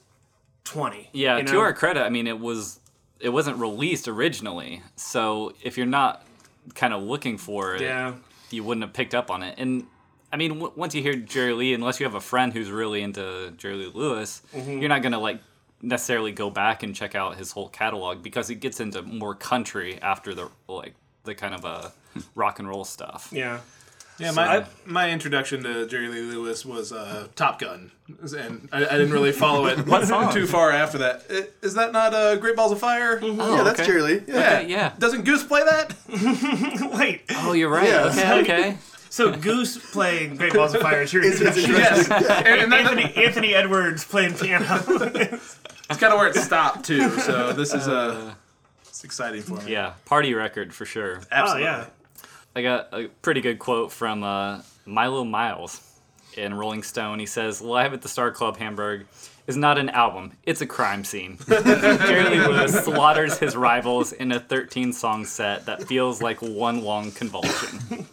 twenty. 0.63 1.09
Yeah, 1.13 1.37
you 1.37 1.43
to 1.45 1.59
our 1.59 1.73
credit, 1.73 2.03
I 2.03 2.09
mean, 2.09 2.27
it 2.27 2.39
was 2.39 2.79
it 3.19 3.29
wasn't 3.29 3.57
released 3.57 4.07
originally, 4.07 4.81
so 4.95 5.53
if 5.63 5.77
you're 5.77 5.85
not 5.85 6.25
kind 6.75 6.93
of 6.93 7.01
looking 7.03 7.37
for 7.37 7.75
it, 7.75 7.81
Yeah. 7.81 8.13
you 8.51 8.63
wouldn't 8.63 8.83
have 8.83 8.93
picked 8.93 9.15
up 9.15 9.31
on 9.31 9.43
it. 9.43 9.55
And 9.57 9.87
I 10.31 10.35
mean, 10.37 10.55
w- 10.55 10.73
once 10.75 10.93
you 10.93 11.01
hear 11.01 11.15
Jerry 11.15 11.53
Lee, 11.53 11.73
unless 11.73 11.99
you 11.99 12.05
have 12.05 12.15
a 12.15 12.19
friend 12.21 12.51
who's 12.53 12.69
really 12.69 13.01
into 13.01 13.51
Jerry 13.57 13.75
Lee 13.75 13.91
Lewis, 13.93 14.41
Mm-hmm. 14.53 14.79
you're 14.79 14.89
not 14.89 15.01
gonna 15.01 15.19
like 15.19 15.39
necessarily 15.81 16.31
go 16.31 16.49
back 16.49 16.83
and 16.83 16.95
check 16.95 17.15
out 17.15 17.37
his 17.37 17.51
whole 17.51 17.69
catalog 17.69 18.21
because 18.23 18.49
it 18.49 18.55
gets 18.55 18.79
into 18.79 19.01
more 19.03 19.35
country 19.35 19.99
after 20.01 20.33
the 20.33 20.49
like 20.67 20.95
the 21.23 21.33
kind 21.35 21.53
of 21.55 21.63
uh, 21.65 21.89
rock 22.35 22.59
and 22.59 22.67
roll 22.67 22.83
stuff. 22.83 23.29
Yeah. 23.31 23.59
Yeah, 24.19 24.29
So 24.31 24.35
my 24.35 24.57
I- 24.59 24.65
my 24.85 25.11
introduction 25.11 25.63
to 25.63 25.85
Jerry 25.87 26.07
Lee 26.07 26.21
Lewis 26.21 26.65
was 26.65 26.91
uh, 26.91 27.27
Top 27.35 27.59
Gun, 27.59 27.91
and 28.21 28.67
I, 28.71 28.85
I 28.85 28.89
didn't 28.97 29.11
really 29.11 29.31
follow 29.31 29.67
it 29.67 29.77
too 30.33 30.47
far 30.47 30.71
after 30.71 30.97
that. 30.99 31.23
Is 31.61 31.75
that 31.75 31.91
not 31.91 32.13
uh, 32.13 32.35
Great 32.37 32.55
Balls 32.55 32.71
of 32.71 32.79
Fire? 32.79 33.19
yeah, 33.21 33.61
that's 33.63 33.79
okay. 33.79 33.85
Jerry 33.87 34.01
Lee. 34.01 34.21
Yeah. 34.27 34.35
Okay, 34.39 34.67
yeah. 34.69 34.93
Doesn't 34.97 35.23
Goose 35.23 35.43
play 35.43 35.61
that? 35.63 35.93
Wait. 36.97 37.21
Oh, 37.35 37.53
you're 37.53 37.69
right. 37.69 37.87
Yeah. 37.87 38.05
Okay, 38.05 38.39
okay. 38.41 38.77
So 39.09 39.31
Goose 39.31 39.77
playing 39.93 40.35
Great 40.35 40.53
Balls 40.53 40.75
of 40.75 40.81
Fire 40.81 41.01
is 41.01 41.11
your 41.13 41.23
Is- 41.25 41.41
is 41.41 41.57
introduction. 41.57 42.11
it- 42.13 42.21
Yes. 42.21 42.45
and, 42.45 42.61
and 42.61 42.73
Anthony, 42.73 43.25
Anthony 43.25 43.53
Edwards 43.55 44.03
playing 44.03 44.33
piano. 44.35 44.65
It's 44.83 45.99
kind 45.99 46.11
of 46.13 46.19
where 46.19 46.27
it 46.27 46.35
stopped 46.35 46.85
too. 46.85 47.09
So 47.21 47.53
this 47.53 47.73
is 47.73 47.87
uh, 47.87 48.33
it's 48.87 49.03
exciting 49.05 49.41
for 49.41 49.55
me. 49.61 49.71
Yeah, 49.71 49.93
party 50.05 50.33
record 50.33 50.73
for 50.73 50.85
sure. 50.85 51.19
oh 51.21 51.25
absolutely. 51.31 51.63
yeah. 51.63 51.85
I 52.57 52.63
got 52.63 52.87
a 52.91 53.07
pretty 53.21 53.41
good 53.41 53.59
quote 53.59 53.91
from 53.91 54.23
uh, 54.23 54.61
Milo 54.83 55.23
Miles 55.23 55.79
in 56.35 56.55
Rolling 56.55 56.81
Stone. 56.81 57.19
He 57.19 57.27
says, 57.27 57.61
Live 57.61 57.93
at 57.93 58.01
the 58.01 58.09
Star 58.09 58.31
Club 58.31 58.57
Hamburg 58.57 59.05
is 59.45 59.55
not 59.55 59.77
an 59.77 59.89
album, 59.89 60.31
it's 60.43 60.59
a 60.61 60.65
crime 60.65 61.03
scene. 61.03 61.37
Jerry 61.47 62.23
Lee 62.31 62.39
Lewis 62.47 62.83
slaughters 62.83 63.37
his 63.37 63.55
rivals 63.55 64.11
in 64.11 64.31
a 64.31 64.39
13 64.39 64.91
song 64.91 65.23
set 65.23 65.67
that 65.67 65.83
feels 65.83 66.19
like 66.19 66.41
one 66.41 66.83
long 66.83 67.11
convulsion. 67.11 68.07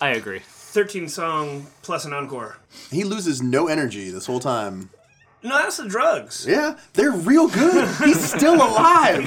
I 0.00 0.08
agree. 0.12 0.40
Thirteen 0.44 1.06
song 1.06 1.66
plus 1.82 2.06
an 2.06 2.14
encore. 2.14 2.56
He 2.90 3.04
loses 3.04 3.42
no 3.42 3.68
energy 3.68 4.08
this 4.10 4.24
whole 4.24 4.40
time. 4.40 4.88
No, 5.42 5.50
that's 5.58 5.76
the 5.76 5.86
drugs. 5.86 6.46
Yeah, 6.48 6.78
they're 6.94 7.12
real 7.12 7.48
good. 7.48 7.86
He's 8.02 8.18
still 8.32 8.54
alive. 8.68 9.24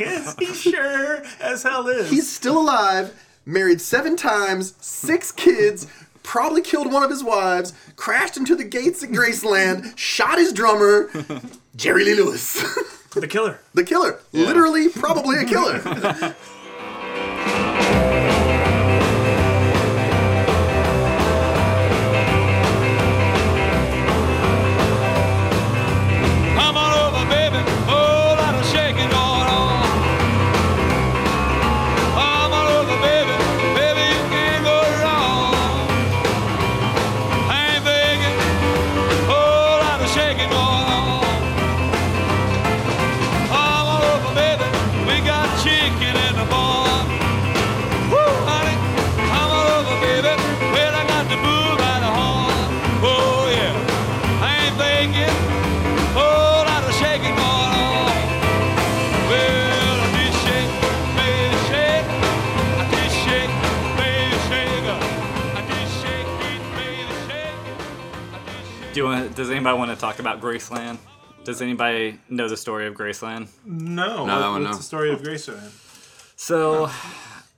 yes, 0.00 0.34
he 0.38 0.46
sure 0.46 1.22
as 1.40 1.62
hell 1.62 1.86
is. 1.88 2.08
He's 2.10 2.28
still 2.32 2.58
alive, 2.62 3.12
married 3.48 3.80
seven 3.80 4.14
times, 4.14 4.74
six 4.80 5.32
kids, 5.32 5.86
probably 6.22 6.60
killed 6.60 6.92
one 6.92 7.02
of 7.02 7.10
his 7.10 7.24
wives, 7.24 7.72
crashed 7.96 8.36
into 8.36 8.54
the 8.54 8.64
gates 8.64 9.02
at 9.02 9.08
Graceland, 9.08 9.96
shot 9.96 10.38
his 10.38 10.52
drummer, 10.52 11.10
Jerry 11.76 12.04
Lee 12.04 12.14
Lewis. 12.14 12.62
the 13.14 13.26
killer. 13.26 13.58
the 13.74 13.82
killer. 13.82 14.20
Literally, 14.32 14.90
probably 14.90 15.38
a 15.38 15.44
killer. 15.44 15.80
does 69.38 69.50
anybody 69.50 69.78
want 69.78 69.90
to 69.92 69.96
talk 69.96 70.18
about 70.18 70.40
Graceland? 70.40 70.98
Does 71.44 71.62
anybody 71.62 72.18
know 72.28 72.48
the 72.48 72.56
story 72.56 72.88
of 72.88 72.94
Graceland? 72.94 73.46
No, 73.64 74.26
No, 74.26 74.40
that 74.40 74.40
what- 74.46 74.50
one, 74.50 74.62
what's 74.64 74.72
no. 74.72 74.76
the 74.78 74.82
story 74.82 75.12
of 75.12 75.20
Graceland? 75.22 75.70
So, 76.34 76.90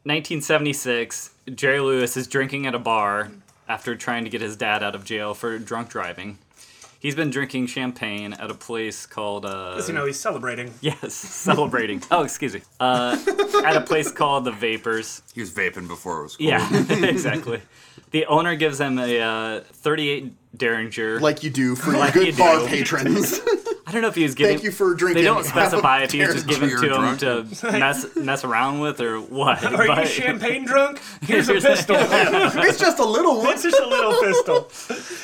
1976, 0.04 1.30
Jerry 1.54 1.80
Lewis 1.80 2.16
is 2.18 2.26
drinking 2.26 2.66
at 2.66 2.74
a 2.74 2.78
bar 2.78 3.30
after 3.66 3.96
trying 3.96 4.24
to 4.24 4.30
get 4.30 4.42
his 4.42 4.56
dad 4.56 4.82
out 4.82 4.94
of 4.94 5.04
jail 5.04 5.32
for 5.32 5.58
drunk 5.58 5.88
driving. 5.88 6.36
He's 6.98 7.14
been 7.14 7.30
drinking 7.30 7.68
champagne 7.68 8.34
at 8.34 8.50
a 8.50 8.54
place 8.54 9.06
called 9.06 9.46
uh, 9.46 9.70
Because, 9.72 9.88
you 9.88 9.94
know, 9.94 10.04
he's 10.04 10.20
celebrating. 10.20 10.74
yes, 10.82 11.14
celebrating. 11.14 12.02
oh, 12.10 12.22
excuse 12.24 12.52
me. 12.52 12.60
Uh, 12.78 13.16
at 13.64 13.74
a 13.76 13.80
place 13.80 14.12
called 14.12 14.44
the 14.44 14.52
Vapors. 14.52 15.22
He 15.34 15.40
was 15.40 15.50
vaping 15.50 15.88
before 15.88 16.20
it 16.20 16.22
was 16.24 16.36
cool. 16.36 16.46
Yeah, 16.48 16.68
exactly. 17.06 17.62
The 18.10 18.26
owner 18.26 18.56
gives 18.56 18.80
him 18.80 18.98
a 18.98 19.20
uh, 19.20 19.60
38 19.60 20.32
Derringer. 20.56 21.20
Like 21.20 21.42
you 21.44 21.50
do 21.50 21.76
for 21.76 21.92
Like 21.92 22.12
good 22.12 22.26
you 22.26 22.32
bar 22.36 22.58
do. 22.58 22.66
patrons. 22.66 23.40
I 23.86 23.92
don't 23.92 24.02
know 24.02 24.08
if 24.08 24.14
he 24.16 24.22
was 24.24 24.34
giving. 24.36 24.54
Thank 24.56 24.64
you 24.64 24.70
for 24.72 24.94
drinking. 24.94 25.22
They 25.22 25.26
don't 25.28 25.44
specify 25.44 26.02
if 26.02 26.10
he 26.12 26.20
was 26.20 26.34
just 26.44 26.46
Derringer. 26.48 26.80
giving 26.80 27.16
to 27.18 27.38
him 27.42 27.50
to 27.50 27.72
mess 27.78 28.06
mess 28.16 28.44
around 28.44 28.80
with 28.80 29.00
or 29.00 29.20
what. 29.20 29.64
Are 29.74 30.00
you 30.00 30.06
champagne 30.06 30.64
drunk? 30.64 31.00
Here's 31.22 31.48
a 31.48 31.52
Here's 31.52 31.64
a- 31.64 31.68
pistol. 31.68 31.96
It's 31.98 32.78
just 32.78 32.98
a 32.98 33.04
little 33.04 33.38
one. 33.38 33.54
It's 33.54 33.62
just 33.62 33.80
a 33.80 33.86
little 33.86 34.12
pistol. 34.20 34.66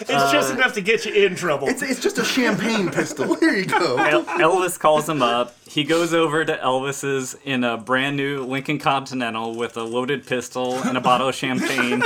It's 0.09 0.33
just 0.33 0.53
enough 0.53 0.73
to 0.75 0.81
get 0.81 1.05
you 1.05 1.13
in 1.27 1.35
trouble. 1.37 1.69
It's, 1.69 1.83
it's 1.83 2.01
just 2.01 2.19
a 2.19 2.25
champagne 2.25 2.91
pistol. 2.91 3.35
Here 3.35 3.55
you 3.55 3.67
go. 3.67 3.97
El- 3.99 4.25
Elvis 4.25 4.79
calls 4.79 5.09
him 5.09 5.23
up. 5.23 5.57
He 5.69 5.83
goes 5.85 6.15
over 6.15 6.45
to 6.45 6.57
Elvis's 6.57 7.37
in 7.45 7.63
a 7.65 7.77
brand 7.77 8.17
new 8.17 8.45
Lincoln 8.45 8.79
Continental 8.79 9.55
with 9.57 9.77
a 9.77 9.83
loaded 9.83 10.25
pistol 10.27 10.75
and 10.83 10.97
a 10.97 11.01
bottle 11.01 11.29
of 11.29 11.35
champagne. 11.35 12.03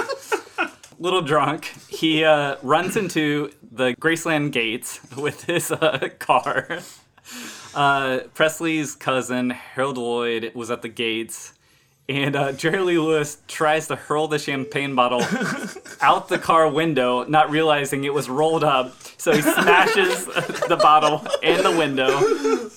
Little 1.01 1.23
drunk, 1.23 1.73
he 1.89 2.25
uh, 2.25 2.57
runs 2.63 2.95
into 2.95 3.51
the 3.73 3.95
Graceland 3.99 4.53
gates 4.53 5.01
with 5.17 5.45
his 5.45 5.73
uh, 5.73 6.11
car. 6.19 6.81
Uh, 7.75 8.19
Presley's 8.35 8.97
cousin 8.97 9.49
Harold 9.49 9.97
Loyd 9.97 10.55
was 10.55 10.71
at 10.71 10.83
the 10.83 10.91
gates, 10.91 11.55
and 12.07 12.37
uh, 12.37 12.53
Jerry 12.53 12.81
Lee 12.81 12.99
Lewis 12.99 13.39
tries 13.49 13.89
to 13.89 13.97
hurl 13.97 14.29
the 14.29 14.39
champagne 14.39 14.95
bottle 14.95 15.23
out 16.03 16.29
the 16.29 16.39
car 16.39 16.69
window, 16.69 17.25
not 17.25 17.51
realizing 17.51 18.05
it 18.05 18.13
was 18.13 18.29
rolled 18.29 18.63
up. 18.63 18.95
So 19.17 19.33
he 19.33 19.41
smashes 19.41 20.27
the 20.69 20.79
bottle 20.83 21.27
and 21.43 21.65
the 21.65 21.79
window. 21.79 22.70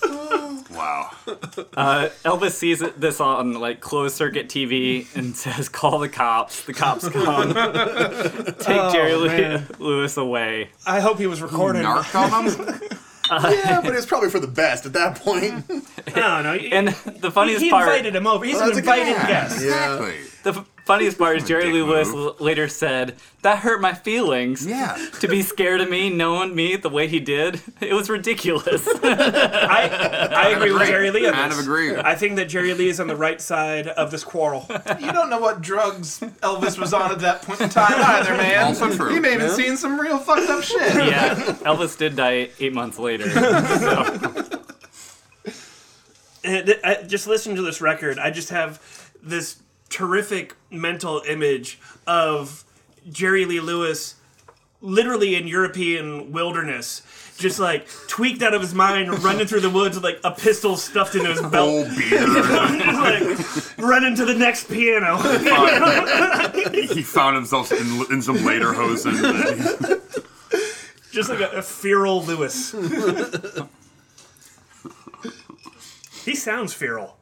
Wow. 1.58 1.66
Uh, 1.76 2.10
Elvis 2.24 2.52
sees 2.52 2.80
this 2.98 3.20
on 3.20 3.54
like 3.60 3.80
closed 3.82 4.16
circuit 4.16 4.48
TV 4.48 5.14
and 5.16 5.36
says, 5.36 5.70
"Call 5.70 6.00
the 6.00 6.10
cops." 6.10 6.64
The 6.66 6.74
cops 6.74 7.08
come, 7.10 7.54
take 8.60 8.92
Jerry 8.94 9.16
Lee- 9.16 9.28
man. 9.28 9.68
Lewis 9.80 10.18
away. 10.18 10.70
I 10.86 11.00
hope 11.00 11.18
he 11.20 11.28
was 11.28 11.42
recording. 11.42 11.84
Narked 11.84 12.16
on 12.16 12.50
him? 12.50 12.80
Yeah, 13.32 13.80
but 13.82 13.96
it's 13.96 14.06
probably 14.06 14.30
for 14.30 14.40
the 14.40 14.48
best 14.48 14.86
at 14.86 14.94
that 14.94 15.16
point. 15.16 15.68
No, 16.16 16.42
no. 16.44 16.54
And 16.54 16.90
the 16.90 17.32
funniest 17.32 17.64
he 17.64 17.70
part, 17.72 17.88
invited 17.88 18.16
him 18.16 18.28
over. 18.28 18.44
He's 18.46 18.56
Well, 18.56 18.64
an 18.70 18.76
that's 18.76 18.80
a 18.80 18.82
good- 18.82 19.00
invited 19.08 19.28
guest. 19.28 19.56
Exactly. 19.64 20.16
the 20.44 20.50
f- 20.52 20.66
funniest 20.86 21.18
part 21.18 21.38
is 21.38 21.44
oh, 21.44 21.48
Jerry 21.48 21.66
Lee 21.72 21.82
Lewis 21.82 22.12
move. 22.12 22.40
later 22.42 22.68
said, 22.68 23.16
"That 23.42 23.60
hurt 23.60 23.82
my 23.82 23.94
feelings." 23.94 24.66
Yeah. 24.66 24.98
To 25.24 25.28
be 25.30 25.42
scared 25.42 25.80
of 25.80 25.90
me, 25.90 26.10
knowing 26.10 26.54
me 26.54 26.76
the 26.76 26.90
way 26.90 27.08
he 27.08 27.22
did, 27.22 27.62
it 27.80 27.94
was 27.94 28.10
ridiculous. 28.10 28.86
I, 29.04 30.30
I 30.36 30.50
agree 30.50 30.74
with. 30.74 30.88
Jerry 30.88 31.12
Lee 31.12 31.28
on 31.28 31.34
Kind 31.34 31.54
of 31.54 31.60
agree. 31.60 31.96
I 31.96 32.16
think 32.16 32.36
that 32.36 32.46
Jerry 32.50 32.74
Lee 32.74 32.90
is 32.90 33.00
on 33.00 33.08
the 33.08 33.16
right 33.16 33.40
side 33.40 33.88
of 33.88 34.12
this 34.12 34.24
quarrel. 34.26 34.66
You 35.00 35.14
don't 35.14 35.30
know 35.30 35.40
what 35.40 35.62
drugs 35.62 36.20
Elvis 36.20 36.78
was 36.78 36.94
on 36.94 37.12
at 37.12 37.20
that 37.20 37.42
point 37.44 37.62
in 37.62 37.70
time 37.70 37.94
either, 37.96 38.36
man. 38.36 38.66
Also 38.66 38.94
true. 38.94 39.14
He 39.14 39.20
may 39.20 39.32
have 39.32 39.40
been 39.40 39.52
seeing 39.52 39.78
some 39.78 39.98
real 39.98 40.18
fucked 40.18 40.50
up 40.50 40.64
shit. 40.64 40.94
yeah, 40.96 41.36
Elvis 41.64 41.98
did 41.98 42.18
die 42.18 42.50
eight 42.60 42.74
months 42.74 43.00
later. 43.00 43.30
So, 43.30 44.44
And 46.44 46.76
I, 46.84 47.04
just 47.04 47.26
listening 47.28 47.56
to 47.56 47.62
this 47.62 47.80
record, 47.80 48.20
I 48.20 48.30
just 48.30 48.50
have 48.50 48.82
this 49.22 49.56
terrific 49.94 50.56
mental 50.72 51.22
image 51.28 51.80
of 52.08 52.66
Jerry 53.12 53.46
Lee 53.46 53.60
Lewis 53.60 54.16
literally 54.82 55.36
in 55.36 55.48
European 55.48 56.32
wilderness. 56.32 57.04
Just 57.38 57.60
like 57.60 57.88
tweaked 58.08 58.42
out 58.42 58.54
of 58.54 58.62
his 58.62 58.74
mind, 58.74 59.24
running 59.24 59.48
through 59.48 59.62
the 59.62 59.70
woods 59.70 59.96
with 59.96 60.04
like 60.04 60.20
a 60.24 60.32
pistol 60.32 60.78
stuffed 60.78 61.16
into 61.16 61.30
his 61.30 61.40
oh, 61.40 61.50
belt, 61.50 61.70
Old 61.70 61.88
beer. 61.96 62.28
like 62.28 63.78
running 63.80 64.16
to 64.16 64.26
the 64.26 64.36
next 64.36 64.68
piano. 64.68 65.18
he 66.72 67.02
found 67.02 67.36
himself 67.36 67.72
in, 67.72 67.88
in 68.12 68.22
some 68.22 68.38
lederhosen. 68.38 69.20
just 71.12 71.30
like 71.30 71.40
a, 71.40 71.58
a 71.58 71.62
feral 71.62 72.24
Lewis. 72.24 72.72
he 76.24 76.36
sounds 76.36 76.74
feral. 76.74 77.18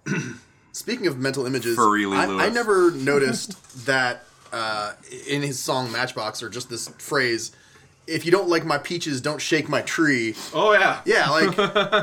Speaking 0.81 1.05
of 1.05 1.19
mental 1.19 1.45
images, 1.45 1.75
I, 1.77 2.47
I 2.47 2.49
never 2.49 2.89
noticed 2.95 3.85
that 3.85 4.23
uh, 4.51 4.93
in 5.27 5.43
his 5.43 5.59
song 5.59 5.91
Matchbox, 5.91 6.41
or 6.41 6.49
just 6.49 6.71
this 6.71 6.87
phrase, 6.97 7.51
if 8.07 8.25
you 8.25 8.31
don't 8.31 8.49
like 8.49 8.65
my 8.65 8.79
peaches, 8.79 9.21
don't 9.21 9.39
shake 9.39 9.69
my 9.69 9.83
tree. 9.83 10.33
Oh 10.55 10.73
yeah. 10.73 11.01
Yeah, 11.05 11.29
like, 11.29 11.53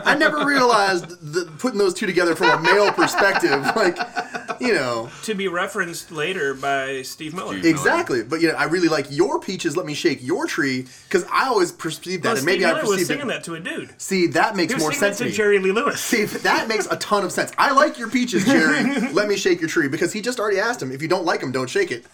I 0.06 0.14
never 0.14 0.46
realized 0.46 1.08
that 1.32 1.58
putting 1.58 1.78
those 1.80 1.92
two 1.92 2.06
together 2.06 2.36
from 2.36 2.50
a 2.50 2.62
male 2.62 2.92
perspective, 2.92 3.50
like, 3.76 3.98
you 4.66 4.74
know, 4.74 5.10
To 5.24 5.34
be 5.34 5.48
referenced 5.48 6.10
later 6.12 6.54
by 6.54 7.02
Steve 7.02 7.34
Miller. 7.34 7.58
Steve- 7.58 7.64
exactly. 7.66 8.22
But, 8.22 8.40
you 8.40 8.48
know, 8.48 8.54
I 8.54 8.64
really 8.64 8.88
like 8.88 9.06
your 9.10 9.40
peaches, 9.40 9.76
let 9.76 9.86
me 9.86 9.94
shake 9.94 10.22
your 10.22 10.46
tree, 10.46 10.86
because 11.08 11.24
I 11.32 11.46
always 11.48 11.72
perceived 11.72 12.22
that, 12.24 12.30
Well, 12.30 12.36
and 12.38 12.46
maybe 12.46 12.60
Steve 12.60 12.66
I 12.66 12.72
Miller 12.74 12.82
was 12.82 12.90
perceived 12.92 13.06
singing 13.08 13.24
it. 13.26 13.28
that 13.28 13.44
to 13.44 13.54
a 13.54 13.60
dude. 13.60 13.94
See, 14.00 14.26
that 14.28 14.56
makes 14.56 14.72
He 14.72 14.74
was 14.74 14.82
more 14.82 14.92
sense 14.92 15.18
that 15.18 15.24
to 15.24 15.30
to 15.30 15.30
me. 15.30 15.36
Jerry 15.36 15.58
Lee 15.58 15.72
Lewis. 15.72 16.00
See, 16.00 16.24
that 16.24 16.68
makes 16.68 16.86
a 16.86 16.96
ton 16.96 17.24
of 17.24 17.32
sense. 17.32 17.52
I 17.58 17.72
like 17.72 17.98
your 17.98 18.10
peaches, 18.10 18.44
Jerry. 18.44 19.10
Let 19.12 19.28
me 19.28 19.36
shake 19.36 19.60
your 19.60 19.68
tree 19.68 19.88
because 19.88 20.12
he 20.12 20.20
just 20.20 20.38
already 20.40 20.58
asked 20.60 20.82
him. 20.82 20.92
If 20.92 21.02
you 21.02 21.08
don't 21.08 21.24
like 21.24 21.40
them, 21.40 21.52
don't 21.52 21.68
shake 21.70 21.90
it. 21.90 22.04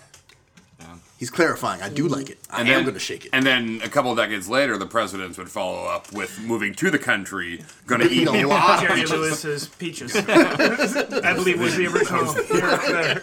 He's 1.16 1.30
clarifying. 1.30 1.80
I 1.80 1.88
do 1.88 2.08
like 2.08 2.28
it. 2.28 2.38
I 2.50 2.60
And 2.60 2.68
am 2.68 2.82
going 2.82 2.94
to 2.94 3.00
shake 3.00 3.24
it. 3.26 3.30
And 3.32 3.46
then 3.46 3.80
a 3.84 3.88
couple 3.88 4.10
of 4.10 4.16
decades 4.18 4.48
later, 4.48 4.76
the 4.76 4.86
presidents 4.86 5.38
would 5.38 5.48
follow 5.48 5.84
up 5.86 6.12
with 6.12 6.40
moving 6.40 6.74
to 6.74 6.90
the 6.90 6.98
country, 6.98 7.62
going 7.86 8.00
to 8.00 8.08
eat 8.10 8.22
Eat 8.22 8.42
a 8.44 8.46
lot. 8.48 8.82
of 8.82 8.88
Jerry 8.88 9.00
peaches. 9.00 9.12
Lewis's 9.12 9.68
Peaches. 9.68 10.16
I 10.28 11.32
believe 11.34 11.60
was 11.60 11.76
the 11.76 11.86
original. 11.86 12.24
lyric 12.50 12.82
there. 12.86 13.22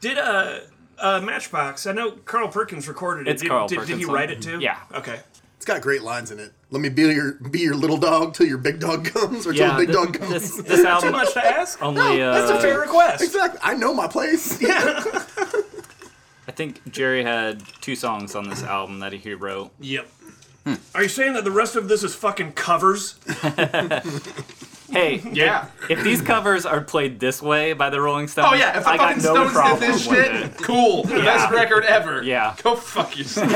Did 0.00 0.18
uh, 0.18 0.58
uh, 0.98 1.20
Matchbox? 1.22 1.86
I 1.86 1.92
know 1.92 2.12
Carl 2.12 2.48
Perkins 2.48 2.86
recorded 2.86 3.26
it. 3.26 3.30
It's 3.32 3.42
did, 3.42 3.48
Carl 3.48 3.66
did, 3.68 3.86
did 3.86 3.98
he 3.98 4.04
write 4.04 4.30
it 4.30 4.42
too? 4.42 4.60
Yeah. 4.60 4.78
Okay. 4.92 5.20
It's 5.64 5.72
got 5.72 5.80
great 5.80 6.02
lines 6.02 6.30
in 6.30 6.38
it. 6.40 6.52
Let 6.70 6.82
me 6.82 6.90
be 6.90 7.04
your 7.04 7.32
be 7.50 7.60
your 7.60 7.74
little 7.74 7.96
dog 7.96 8.34
till 8.34 8.46
your 8.46 8.58
big 8.58 8.80
dog 8.80 9.06
comes, 9.06 9.46
or 9.46 9.54
till 9.54 9.62
yeah, 9.66 9.72
the 9.78 9.86
big 9.86 9.86
th- 9.86 9.96
dog 9.96 10.18
comes. 10.20 10.30
this 10.30 10.56
this 10.62 10.82
Too 11.02 11.10
much 11.10 11.32
to 11.32 11.42
ask. 11.42 11.82
only. 11.82 12.18
That's 12.18 12.50
a 12.50 12.56
Uh, 12.56 12.60
fair 12.60 12.80
request. 12.80 13.24
exactly. 13.24 13.58
I 13.62 13.72
know 13.72 13.94
my 13.94 14.06
place. 14.06 14.60
Yeah. 14.60 15.02
I 16.46 16.52
think 16.52 16.86
Jerry 16.92 17.22
had 17.24 17.62
two 17.80 17.96
songs 17.96 18.34
on 18.34 18.46
this 18.50 18.62
album 18.62 18.98
that 19.00 19.14
he 19.14 19.32
wrote. 19.32 19.70
Yep. 19.80 20.06
Are 20.94 21.02
you 21.02 21.08
saying 21.08 21.32
that 21.32 21.44
the 21.44 21.50
rest 21.50 21.76
of 21.76 21.88
this 21.88 22.02
is 22.02 22.14
fucking 22.14 22.52
covers? 22.52 23.14
Hey, 24.94 25.20
Yeah. 25.32 25.66
if 25.90 26.02
these 26.04 26.22
covers 26.22 26.64
are 26.64 26.80
played 26.80 27.18
this 27.18 27.42
way 27.42 27.72
by 27.72 27.90
the 27.90 28.00
Rolling 28.00 28.28
Stones, 28.28 28.48
Oh 28.50 28.54
yeah. 28.54 28.78
If 28.78 28.84
the 28.84 28.90
I 28.90 28.96
fucking 28.96 29.22
got 29.22 29.34
no 29.34 29.48
Stones 29.50 29.80
did 29.80 29.88
this 29.90 30.04
shit, 30.04 30.34
it. 30.36 30.56
cool. 30.58 31.02
The 31.02 31.16
best 31.16 31.50
record 31.52 31.84
ever. 31.84 32.22
Yeah. 32.22 32.54
Go 32.62 32.76
fuck 32.76 33.16
yourself. 33.18 33.50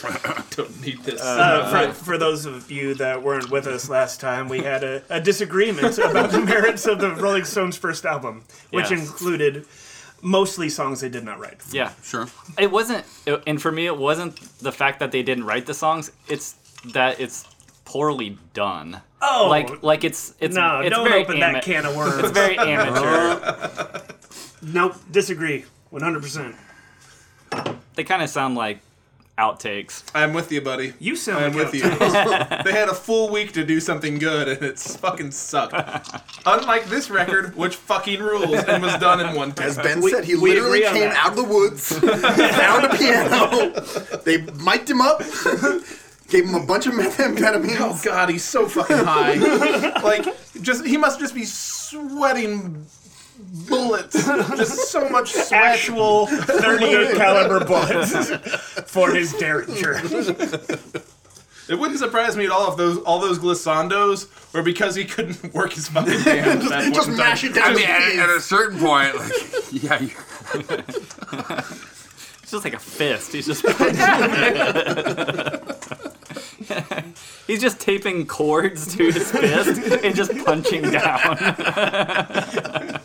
Don't 0.50 0.80
need 0.80 0.98
this. 1.04 1.20
Uh, 1.22 1.92
for, 1.92 2.04
for 2.04 2.18
those 2.18 2.44
of 2.46 2.70
you 2.70 2.94
that 2.94 3.22
weren't 3.22 3.50
with 3.50 3.66
us 3.66 3.88
last 3.88 4.20
time, 4.20 4.48
we 4.48 4.60
had 4.60 4.82
a, 4.84 5.02
a 5.08 5.20
disagreement 5.20 5.98
about 5.98 6.30
the 6.30 6.40
merits 6.40 6.86
of 6.86 6.98
the 7.00 7.14
Rolling 7.14 7.44
Stones' 7.44 7.76
first 7.76 8.04
album, 8.04 8.44
which 8.70 8.90
Yes. 8.90 9.00
included 9.00 9.66
mostly 10.22 10.68
songs 10.68 11.00
they 11.00 11.08
did 11.08 11.24
not 11.24 11.38
write. 11.38 11.60
Yeah, 11.72 11.92
Sure. 12.02 12.26
it 12.58 12.70
wasn't, 12.70 13.04
it- 13.26 13.42
and 13.46 13.60
for 13.60 13.72
me, 13.72 13.86
it 13.86 13.96
wasn't 13.96 14.38
the 14.58 14.72
fact 14.72 15.00
that 15.00 15.12
they 15.12 15.22
didn't 15.22 15.44
write 15.44 15.66
the 15.66 15.74
songs. 15.74 16.10
It's 16.28 16.54
that 16.92 17.20
it's 17.20 17.44
poorly 17.90 18.38
done. 18.54 19.00
Oh, 19.20 19.48
like 19.50 19.82
like 19.82 20.04
it's 20.04 20.34
it's 20.38 20.54
no! 20.54 20.78
it's 20.80 20.94
don't 20.94 21.08
very 21.08 21.22
open 21.24 21.42
ama- 21.42 21.54
that 21.54 21.64
can 21.64 21.84
of 21.84 21.96
worms. 21.96 22.18
It's 22.22 22.30
very 22.30 22.56
amateur. 22.56 24.00
nope, 24.62 24.94
disagree. 25.10 25.64
One 25.90 26.02
hundred 26.02 26.22
percent. 26.22 26.54
they 27.96 28.04
kind 28.04 28.22
of 28.22 28.30
sound 28.30 28.54
like 28.54 28.78
outtakes. 29.36 30.04
I'm 30.14 30.32
with 30.34 30.52
you, 30.52 30.60
buddy. 30.60 30.92
You 31.00 31.16
sound 31.16 31.44
I'm 31.44 31.52
like 31.54 31.72
with 31.72 31.74
a- 31.74 32.58
you. 32.58 32.62
they 32.64 32.72
had 32.72 32.88
a 32.88 32.94
full 32.94 33.28
week 33.30 33.52
to 33.54 33.64
do 33.64 33.80
something 33.80 34.18
good, 34.18 34.46
and 34.48 34.62
it's 34.62 34.96
fucking 34.96 35.32
sucked. 35.32 35.74
Unlike 36.46 36.86
this 36.86 37.10
record, 37.10 37.56
which 37.56 37.74
fucking 37.76 38.20
rules 38.22 38.62
and 38.64 38.82
was 38.82 38.96
done 38.98 39.18
in 39.20 39.34
one 39.34 39.50
day. 39.50 39.64
As. 39.64 39.76
Ben 39.76 40.00
We- 40.00 40.12
said, 40.12 40.24
he 40.24 40.34
literally 40.36 40.82
came 40.82 41.08
that. 41.10 41.16
out 41.16 41.30
of 41.30 41.36
the 41.36 41.44
woods, 41.44 41.98
found 41.98 42.84
a 42.84 42.96
piano. 42.96 43.70
They 44.24 44.38
mic'd 44.62 44.88
him 44.90 45.00
up, 45.00 45.20
gave 46.30 46.44
him 46.46 46.54
a 46.54 46.64
bunch 46.64 46.86
of 46.86 46.94
methamphetamine. 47.00 47.76
Oh 47.80 48.00
god, 48.04 48.28
he's 48.30 48.44
so 48.44 48.66
fucking 48.68 48.96
high. 48.96 49.34
like, 50.02 50.24
just 50.62 50.84
he 50.86 50.96
must 50.96 51.18
just 51.20 51.34
be 51.34 51.44
sweating 51.44 52.86
bullets, 53.68 54.14
just 54.26 54.90
so 54.90 55.08
much 55.08 55.32
sweat. 55.32 55.52
Actual 55.52 56.26
38 56.26 57.16
caliber 57.16 57.64
bullets 57.64 58.14
for 58.90 59.12
his 59.14 59.32
Derringer. 59.34 60.00
It 61.68 61.78
wouldn't 61.78 62.00
surprise 62.00 62.36
me 62.36 62.44
at 62.46 62.50
all 62.50 62.72
if 62.72 62.76
those 62.76 62.98
all 62.98 63.20
those 63.20 63.38
glissandos 63.38 64.26
were 64.52 64.62
because 64.62 64.96
he 64.96 65.04
couldn't 65.04 65.54
work 65.54 65.72
his 65.72 65.88
fucking 65.88 66.18
hands. 66.18 66.64
at 66.64 66.70
that 66.70 66.92
Just 66.92 67.08
point 67.08 67.10
in 67.10 67.16
mash 67.16 67.42
time. 67.42 67.50
it 67.50 67.54
down. 67.54 67.70
I 67.70 67.74
mean, 67.74 67.86
at, 67.86 68.28
at 68.28 68.36
a 68.36 68.40
certain 68.40 68.78
point, 68.80 69.14
like, 69.16 69.32
yeah, 69.70 70.00
you- 70.00 70.10
It's 72.42 72.50
just 72.50 72.64
like 72.64 72.74
a 72.74 72.78
fist. 72.80 73.32
He's 73.32 73.46
just 73.46 73.62
He's 77.46 77.60
just 77.60 77.80
taping 77.80 78.26
cords 78.26 78.94
to 78.96 79.10
his 79.10 79.30
fist 79.30 80.04
and 80.04 80.14
just 80.14 80.32
punching 80.44 80.90
down. 80.90 81.36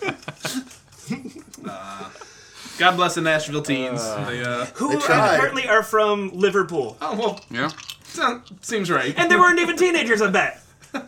God 2.77 2.97
bless 2.97 3.15
the 3.15 3.21
Nashville 3.21 3.61
teens. 3.61 4.01
They, 4.27 4.43
uh, 4.43 4.65
Who 4.75 4.99
tried. 4.99 5.35
apparently 5.35 5.67
are 5.67 5.81
from 5.83 6.29
Liverpool. 6.33 6.97
oh 7.01 7.15
well, 7.17 7.39
yeah. 7.49 7.69
sound, 8.03 8.43
seems 8.61 8.91
right. 8.91 9.13
And 9.17 9.31
they 9.31 9.37
weren't 9.37 9.59
even 9.59 9.77
teenagers, 9.77 10.21
I 10.21 10.29
bet. 10.29 10.61
they 10.91 10.99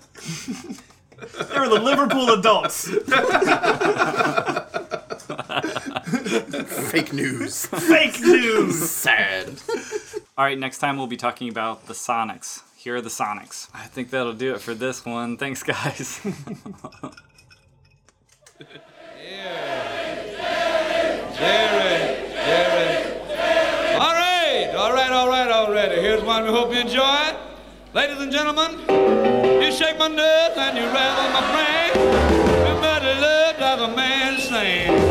were 1.60 1.68
the 1.68 1.82
Liverpool 1.82 2.30
adults. 2.32 2.88
Fake 6.92 7.12
news. 7.14 7.66
Fake 7.66 8.20
news. 8.22 8.90
Sad. 8.90 9.50
All 10.38 10.46
right, 10.46 10.58
next 10.60 10.78
time 10.78 10.98
we'll 10.98 11.08
be 11.08 11.18
talking 11.18 11.50
about 11.50 11.88
the 11.88 11.94
Sonics. 11.96 12.62
Here 12.76 12.96
are 12.96 13.02
the 13.02 13.10
Sonics. 13.10 13.70
I 13.74 13.88
think 13.88 14.12
that'll 14.12 14.34
do 14.34 14.54
it 14.54 14.62
for 14.62 14.76
this 14.76 15.04
one. 15.04 15.36
Thanks, 15.36 15.64
guys. 15.64 16.20
Jerry, 16.22 16.38
Jerry. 22.46 22.98
All 23.96 24.14
right, 24.14 24.76
all 24.76 24.94
right, 24.94 25.12
all 25.12 25.28
right, 25.28 25.50
all 25.50 25.72
right. 25.74 25.92
Here's 25.92 26.22
one 26.22 26.44
we 26.44 26.50
hope 26.52 26.72
you 26.72 26.82
enjoy. 26.82 27.36
Ladies 27.96 28.22
and 28.22 28.32
gentlemen, 28.32 28.78
you 29.60 29.72
shake 29.72 29.98
my 29.98 30.08
nerves 30.08 30.56
and 30.56 30.78
you 30.78 30.84
rattle 30.84 31.32
my 31.34 31.42
brain. 31.52 31.96
Your 32.64 32.80
muddy 32.80 33.20
love 33.20 33.58
drives 33.58 33.82
a 33.82 33.88
man 33.96 34.36
insane. 34.36 35.07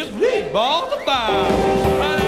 Just 0.00 0.12
grease, 0.16 0.50
just 0.50 1.04
grease, 1.04 1.98
balls 1.98 2.19